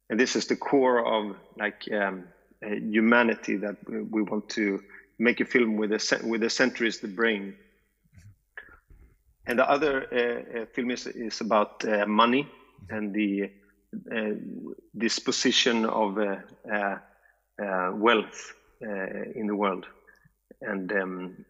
and 0.10 0.20
this 0.20 0.36
is 0.36 0.48
the 0.48 0.56
core 0.56 1.06
of 1.06 1.36
like 1.58 1.84
um, 1.92 2.24
uh, 2.66 2.70
humanity 2.70 3.56
that 3.58 3.78
we 3.88 4.22
want 4.22 4.50
to 4.50 4.82
make 5.20 5.40
a 5.40 5.46
film 5.46 5.78
with 5.78 5.92
a 5.92 6.22
with 6.26 6.42
the 6.42 6.50
center 6.50 6.84
is 6.84 7.00
the 7.00 7.08
brain 7.08 7.54
mm-hmm. 7.54 8.72
and 9.48 9.60
the 9.60 9.70
other 9.70 10.08
uh, 10.12 10.62
uh, 10.62 10.66
film 10.74 10.92
is, 10.92 11.08
is 11.08 11.42
about 11.42 11.86
uh, 11.86 12.06
money 12.06 12.44
mm-hmm. 12.44 12.96
and 12.96 13.14
the 13.14 13.50
uh, 14.14 14.36
disposition 14.98 15.86
of 15.86 16.18
uh, 16.18 16.98
wealth 17.94 18.54
in 18.82 19.48
the 19.48 19.56
world 19.56 19.86
and 20.62 20.92
um, 20.92 21.46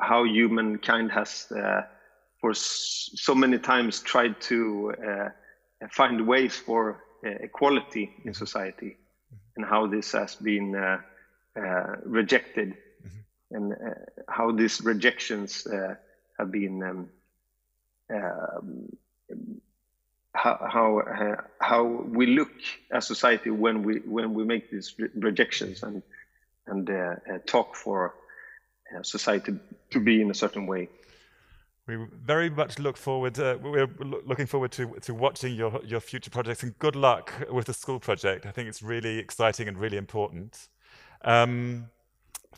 how 0.00 0.24
humankind 0.24 1.10
has 1.10 1.50
uh, 1.52 1.82
for 2.40 2.54
so 2.54 3.34
many 3.34 3.58
times 3.58 4.00
tried 4.00 4.40
to 4.40 4.94
uh, 5.06 5.28
find 5.90 6.26
ways 6.26 6.56
for 6.56 7.02
uh, 7.24 7.30
equality 7.40 8.10
in 8.24 8.32
society 8.32 8.96
and 9.56 9.66
how 9.66 9.86
this 9.86 10.12
has 10.12 10.36
been 10.36 10.76
uh, 10.76 10.98
uh, 11.56 11.96
rejected 12.04 12.76
mm-hmm. 13.04 13.56
and 13.56 13.72
uh, 13.72 13.94
how 14.28 14.52
these 14.52 14.80
rejections 14.82 15.66
have 16.38 16.52
been 16.52 16.82
um, 16.82 17.08
um, 18.14 18.96
how 20.32 20.56
how, 20.72 21.36
how 21.60 21.84
we 21.84 22.26
look 22.26 22.52
as 22.92 23.06
society 23.06 23.50
when 23.50 23.82
we 23.82 23.98
when 23.98 24.32
we 24.34 24.44
make 24.44 24.70
these 24.70 24.94
rejections 25.16 25.82
and 25.82 26.02
and 26.68 26.88
uh, 26.88 27.16
talk 27.46 27.74
for 27.74 28.14
society 29.02 29.58
to 29.90 30.00
be 30.00 30.20
in 30.20 30.30
a 30.30 30.34
certain 30.34 30.66
way. 30.66 30.88
We 31.86 31.96
very 32.22 32.50
much 32.50 32.78
look 32.78 32.98
forward. 32.98 33.38
Uh, 33.38 33.56
we're 33.62 33.88
looking 34.26 34.46
forward 34.46 34.72
to 34.72 34.94
to 35.00 35.14
watching 35.14 35.54
your 35.54 35.80
your 35.84 36.00
future 36.00 36.30
projects, 36.30 36.62
and 36.62 36.78
good 36.78 36.94
luck 36.94 37.32
with 37.50 37.64
the 37.64 37.72
school 37.72 37.98
project. 37.98 38.44
I 38.44 38.50
think 38.50 38.68
it's 38.68 38.82
really 38.82 39.18
exciting 39.18 39.68
and 39.68 39.78
really 39.78 39.96
important. 39.96 40.68
Um, 41.22 41.86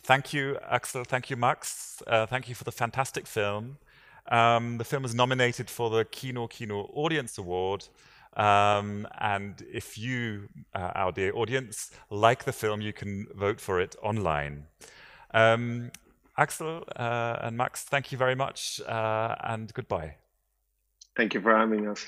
thank 0.03 0.33
you, 0.33 0.59
Axel. 0.69 1.05
Thank 1.05 1.31
you, 1.31 1.37
Max. 1.37 2.03
Uh, 2.07 2.27
thank 2.27 2.49
you 2.49 2.57
for 2.57 2.65
the 2.65 2.73
fantastic 2.73 3.27
film. 3.27 3.79
Um, 4.31 4.79
the 4.79 4.85
film 4.85 5.03
was 5.03 5.15
nominated 5.15 5.71
for 5.71 5.91
the 5.91 6.05
Kino 6.05 6.49
Kino 6.49 6.91
Audience 6.93 7.39
Award. 7.39 7.87
Um, 8.37 9.09
and 9.19 9.65
if 9.73 9.99
you, 9.99 10.49
uh, 10.75 10.93
our 10.95 11.13
dear 11.13 11.35
audience, 11.35 11.91
like 12.11 12.45
the 12.45 12.53
film, 12.53 12.81
you 12.81 12.93
can 12.93 13.27
vote 13.35 13.61
for 13.61 13.81
it 13.81 13.97
online. 14.03 14.67
Um, 15.35 15.91
Axel 16.41 16.85
uh, 16.97 17.37
and 17.43 17.57
Max, 17.57 17.85
thank 17.85 18.11
you 18.13 18.19
very 18.19 18.35
much 18.35 18.81
uh, 18.87 19.35
and 19.45 19.73
goodbye. 19.75 20.15
Thank 21.15 21.35
you 21.35 21.41
for 21.43 21.55
having 21.55 21.87
us. 21.87 22.05